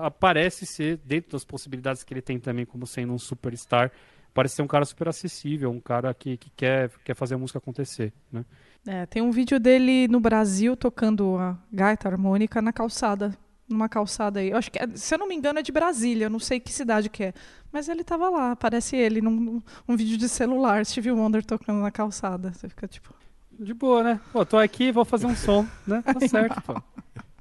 [0.00, 3.90] aparece ser, dentro das possibilidades que ele tem também como sendo um superstar,
[4.32, 7.58] parece ser um cara super acessível, um cara que, que quer, quer fazer a música
[7.58, 8.44] acontecer, né?
[8.86, 13.36] É, tem um vídeo dele no Brasil tocando a gaita harmônica na calçada.
[13.66, 14.50] Numa calçada aí.
[14.50, 16.26] Eu acho que, é- se eu não me engano, é de Brasília.
[16.26, 17.34] Eu não sei que cidade que é.
[17.72, 18.52] Mas ele tava lá.
[18.52, 20.84] Aparece ele num, um vídeo de celular.
[20.84, 22.52] Steve Wonder tocando na calçada.
[22.52, 23.14] Você fica tipo.
[23.58, 24.20] De boa, né?
[24.32, 26.02] Pô, tô aqui, vou fazer um som, né?
[26.02, 26.80] Tá certo, pô.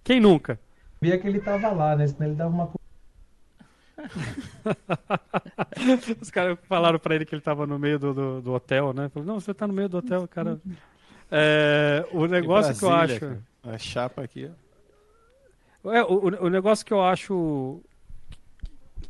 [0.03, 0.57] Quem nunca?
[1.01, 2.07] Via que ele tava lá, né?
[2.07, 2.69] Senão ele dava uma.
[6.21, 9.09] Os caras falaram pra ele que ele tava no meio do, do, do hotel, né?
[9.09, 10.59] Falou, não, você tá no meio do hotel, cara.
[11.35, 13.75] É, o negócio que eu Brasília, acho.
[13.75, 14.51] A chapa aqui.
[15.85, 17.81] É, o, o negócio que eu acho.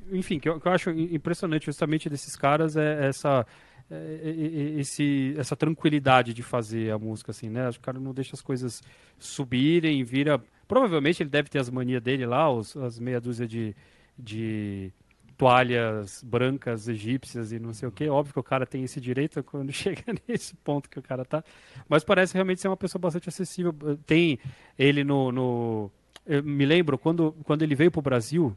[0.10, 3.46] Enfim, que eu, que eu acho impressionante justamente desses caras é essa.
[3.92, 7.70] é, é, é, Esse, essa tranquilidade de fazer a música, assim, né?
[7.70, 8.82] O cara não deixa as coisas
[9.20, 10.42] subirem, vira.
[10.66, 13.76] Provavelmente ele deve ter as manias dele lá, os, as meia dúzia de,
[14.18, 14.94] de
[15.38, 18.08] toalhas brancas egípcias e não sei o que.
[18.08, 21.44] Óbvio que o cara tem esse direito quando chega nesse ponto que o cara tá.
[21.88, 23.74] Mas parece realmente ser uma pessoa bastante acessível.
[24.06, 24.40] Tem
[24.78, 25.32] ele no.
[25.32, 25.92] no
[26.26, 28.56] eu me lembro quando, quando ele veio pro Brasil,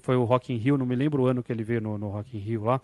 [0.00, 2.08] foi o Rock in Rio, não me lembro o ano que ele veio no, no
[2.08, 2.80] Rock in Rio lá.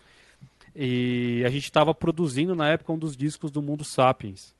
[0.76, 4.54] E a gente estava produzindo na época um dos discos do Mundo Sapiens.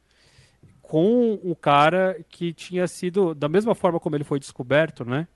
[0.81, 5.29] Com um cara que tinha sido, da mesma forma como ele foi descoberto, né?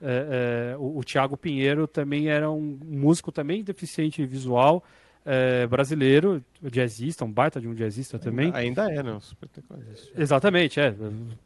[0.00, 4.84] É, é, o, o Thiago Pinheiro também era um músico também deficiente visual,
[5.26, 8.50] é, brasileiro, jazzista, um baita de um jazzista também.
[8.54, 9.18] Ainda é, não.
[9.52, 10.20] Tecnologista.
[10.20, 10.94] Exatamente, é.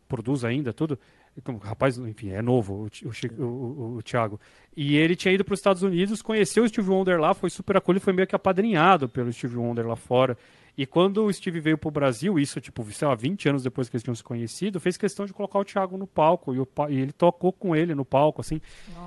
[0.08, 0.98] Produz ainda tudo.
[1.36, 4.38] Então, rapaz, enfim, é novo o, o, o- o Thiago.
[4.76, 7.76] E ele tinha ido para os Estados Unidos, conheceu o Steve Wonder lá, foi super
[7.78, 10.36] acolhido, foi meio que apadrinhado pelo Steve Wonder lá fora.
[10.76, 13.96] E quando o Steve veio pro Brasil, isso, tipo, sei lá, 20 anos depois que
[13.96, 16.54] eles tinham se conhecido, fez questão de colocar o Thiago no palco.
[16.54, 18.58] E, o e ele tocou com ele no palco, assim.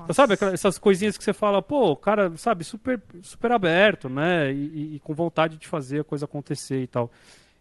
[0.04, 4.08] Então, sabe, aquela- essas coisinhas que você fala, pô, o cara, sabe, super, super aberto,
[4.08, 4.52] né?
[4.52, 7.10] E, e- e com vontade de fazer a coisa acontecer e tal.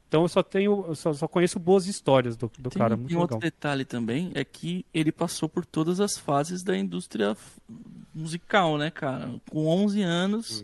[0.08, 3.00] Então eu só tenho, eu só, só conheço boas histórias do, do Tem, cara, tem
[3.06, 3.40] muito outro legal.
[3.52, 7.36] detalhe também, é que ele passou por todas as fases da indústria
[8.14, 9.32] musical, né, cara?
[9.50, 10.64] Com 11 anos,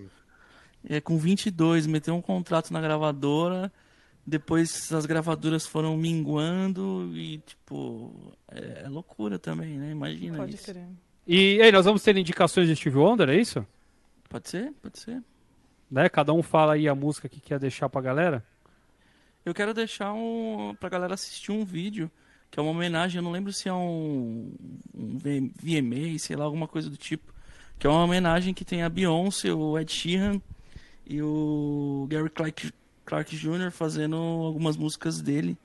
[0.88, 3.72] é, com 22, meteu um contrato na gravadora,
[4.26, 9.92] depois as gravadoras foram minguando e, tipo, é, é loucura também, né?
[9.92, 10.66] Imagina Pode isso.
[10.66, 10.88] crer.
[11.28, 13.66] E aí, nós vamos ter indicações de Steve Wonder, é isso?
[14.30, 14.74] Pode ser?
[14.82, 15.22] Pode ser.
[15.90, 16.10] Né?
[16.10, 18.44] Cada um fala aí a música que quer deixar pra galera.
[19.46, 22.10] Eu quero deixar um, pra galera assistir um vídeo,
[22.50, 24.54] que é uma homenagem, eu não lembro se é um,
[24.94, 27.34] um VMA, sei lá, alguma coisa do tipo.
[27.80, 30.40] Que é uma homenagem que tem a Beyoncé, o Ed Sheeran
[31.12, 32.74] e o Gary Clark,
[33.06, 33.72] Clark Jr.
[33.72, 35.58] fazendo algumas músicas dele.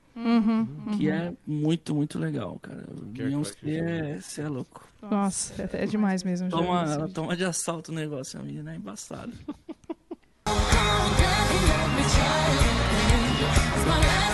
[0.97, 2.83] Que é muito, muito legal, cara.
[3.13, 4.87] Gary Beyoncé é, cê é louco.
[5.01, 6.49] Nossa, é, é demais mesmo.
[6.49, 9.31] Toma, ela toma de assalto o negócio, a menina é embaçada.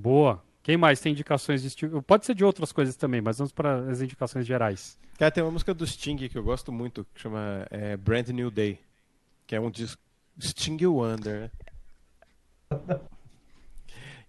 [0.00, 0.42] Boa.
[0.62, 2.00] Quem mais tem indicações de Steve?
[2.02, 4.98] Pode ser de outras coisas também, mas vamos para as indicações gerais.
[5.18, 8.50] Cara, tem uma música do Sting que eu gosto muito, que chama é, Brand New
[8.50, 8.78] Day.
[9.46, 10.00] Que é um disco.
[10.40, 11.50] Sting Wonder?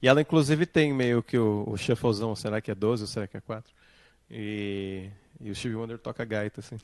[0.02, 3.28] E ela, inclusive, tem meio que o, o shufflezão, será que é 12 ou será
[3.28, 3.72] que é 4?
[4.30, 6.76] E, e o Steve Wonder toca gaita, assim.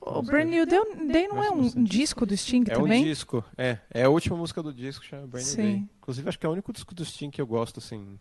[0.00, 3.04] O Brand New Day, Day não é um disco do Sting É um também?
[3.04, 3.78] disco, é.
[3.92, 5.62] É a última música do disco, chama Brand New Sim.
[5.62, 5.84] Day.
[5.98, 8.18] Inclusive, acho que é o único disco do Sting que eu gosto, assim.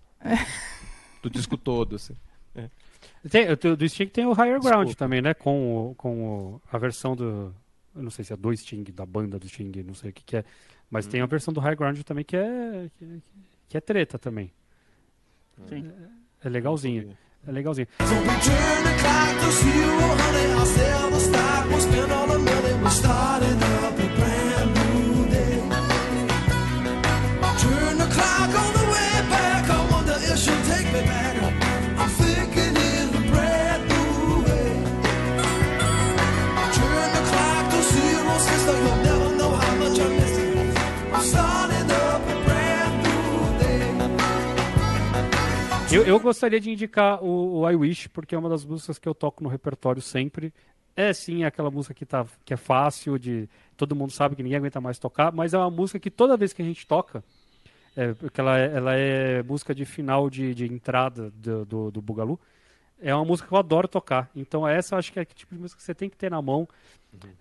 [1.21, 2.15] Do disco todo, assim.
[3.29, 4.95] Tem, o do Sting tem o Higher Ground Desculpa.
[4.95, 5.33] também, né?
[5.33, 7.53] Com, o, com o- a versão do.
[7.95, 10.23] Eu não sei se é do Sting, da banda do Sting, não sei o que,
[10.23, 10.45] que é.
[10.89, 12.89] Mas tem a versão do Higher Ground também que é.
[12.97, 13.21] Que,
[13.69, 14.51] que é treta também.
[15.69, 15.91] Sim.
[16.43, 17.15] É legalzinho.
[17.47, 17.87] É legalzinho.
[17.99, 18.15] So
[28.55, 28.89] on the
[29.29, 29.47] back.
[45.97, 49.09] Eu, eu gostaria de indicar o, o I Wish, porque é uma das músicas que
[49.09, 50.53] eu toco no repertório sempre.
[50.97, 53.47] É sim aquela música que, tá, que é fácil, de
[53.77, 56.53] todo mundo sabe que ninguém aguenta mais tocar, mas é uma música que toda vez
[56.53, 57.23] que a gente toca,
[57.95, 62.01] é, porque ela é, ela é música de final de, de entrada do, do, do
[62.01, 62.39] Bugalu,
[62.99, 64.27] é uma música que eu adoro tocar.
[64.35, 66.31] Então essa eu acho que é o tipo de música que você tem que ter
[66.31, 66.67] na mão.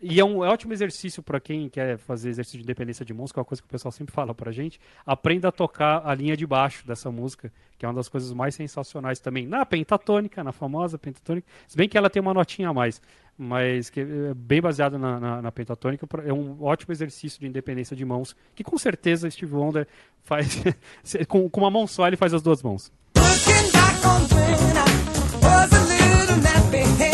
[0.01, 3.41] E é um ótimo exercício para quem quer fazer exercício de independência de que é
[3.41, 4.81] uma coisa que o pessoal sempre fala pra gente.
[5.05, 8.55] Aprenda a tocar a linha de baixo dessa música, que é uma das coisas mais
[8.55, 9.47] sensacionais também.
[9.47, 11.47] Na pentatônica, na famosa pentatônica.
[11.67, 13.01] Se bem que ela tem uma notinha a mais,
[13.39, 16.07] mas que é bem baseada na, na, na pentatônica.
[16.25, 19.87] É um ótimo exercício de independência de mãos, que com certeza Steve Wonder
[20.23, 20.63] faz.
[21.29, 22.93] com, com uma mão só, ele faz as duas mãos.
[23.17, 24.87] Looking back on when I
[25.43, 27.06] was a little nappy-headed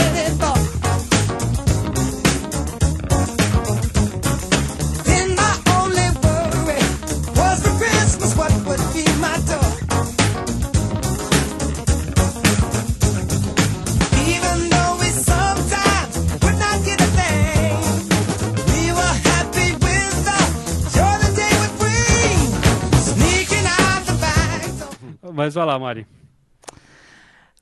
[25.32, 26.06] Mas vai lá, Mari.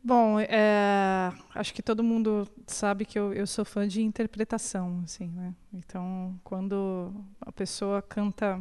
[0.03, 5.29] Bom, é, acho que todo mundo sabe que eu, eu sou fã de interpretação, assim,
[5.29, 5.55] né?
[5.75, 8.59] Então, quando a pessoa canta,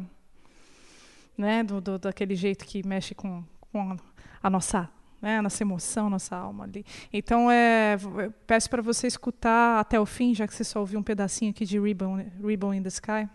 [1.36, 3.42] né, do, do- daquele jeito que mexe com,
[3.72, 3.96] com
[4.42, 4.88] a, nossa,
[5.20, 6.84] né, nossa emoção, nossa alma ali.
[7.10, 7.96] Então, é,
[8.46, 11.64] peço para você escutar até o fim, já que você só ouviu um pedacinho aqui
[11.64, 13.26] de Ribbon, Ribbon in the Sky.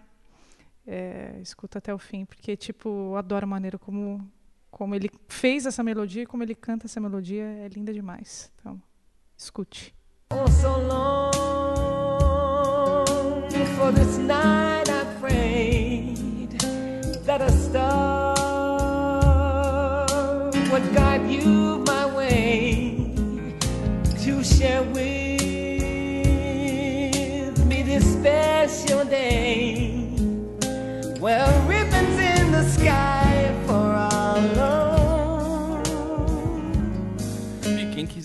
[0.86, 4.22] É, escuta até o fim, porque, tipo, eu adoro a maneira como
[4.76, 8.52] como ele fez essa melodia e como ele canta essa melodia é linda demais.
[8.60, 8.82] Então,
[9.38, 9.96] escute.
[10.34, 11.32] Oh, so long
[13.78, 16.60] for this night I prayed
[17.26, 18.35] that a star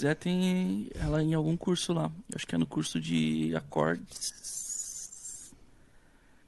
[0.00, 2.10] quiser tem ela em algum curso lá.
[2.34, 4.32] Acho que é no curso de acordes.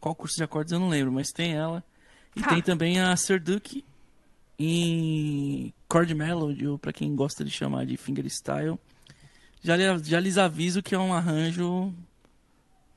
[0.01, 1.85] Qual curso de acordes eu não lembro, mas tem ela.
[2.35, 2.49] E Ah.
[2.49, 3.85] tem também a Sir Duke
[4.59, 8.79] em chord melody, ou pra quem gosta de chamar de fingerstyle.
[9.63, 11.93] Já, já lhes aviso que é um arranjo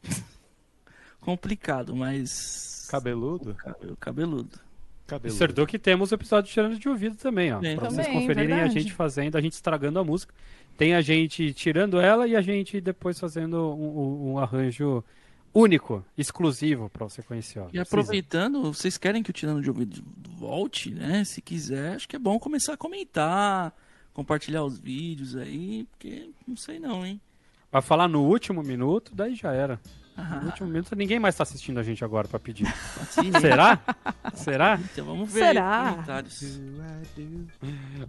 [1.19, 3.53] complicado, mas Cabeludo?
[3.55, 4.59] Cabe- cabeludo.
[5.07, 5.35] Cabeludo.
[5.35, 7.59] Acertou que temos o episódio de tirando de ouvido também, ó.
[7.59, 8.79] Pra vocês conferirem a verdade.
[8.79, 10.33] gente fazendo, a gente estragando a música.
[10.77, 15.03] Tem a gente tirando ela e a gente depois fazendo um, um- arranjo
[15.53, 17.59] único, exclusivo pra você conhecer.
[17.59, 17.67] Ó.
[17.71, 20.03] E aproveitando, vocês querem que o Tirando de Ouvido
[20.37, 21.23] volte, né?
[21.23, 23.73] Se quiser, acho que é bom começar a comentar,
[24.13, 27.21] compartilhar os vídeos aí, porque não sei não, hein?
[27.71, 29.79] Vai falar no último minuto, daí já era.
[30.17, 32.65] No último minuto ninguém mais tá assistindo a gente agora pra pedir.
[32.97, 33.39] paciência.
[33.41, 33.79] Será?
[34.33, 34.79] Será?
[34.91, 35.91] Então vamos ver Será?
[35.91, 36.59] comentários.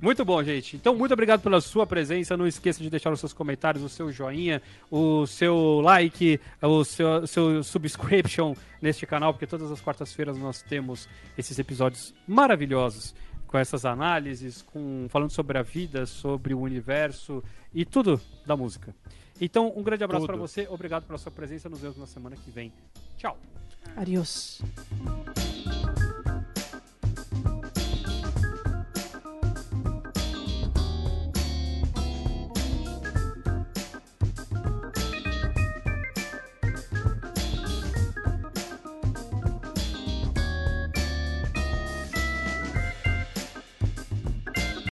[0.01, 0.77] Muito bom, gente.
[0.77, 2.37] Então, muito obrigado pela sua presença.
[2.37, 7.09] Não esqueça de deixar os seus comentários, o seu joinha, o seu like, o seu,
[7.23, 13.15] o seu subscription neste canal, porque todas as quartas-feiras nós temos esses episódios maravilhosos
[13.47, 17.43] com essas análises, com falando sobre a vida, sobre o universo
[17.75, 18.95] e tudo da música.
[19.41, 20.67] Então, um grande abraço para você.
[20.71, 21.69] Obrigado pela sua presença.
[21.69, 22.73] Nos vemos na semana que vem.
[23.17, 23.37] Tchau.
[23.97, 24.61] Adiós.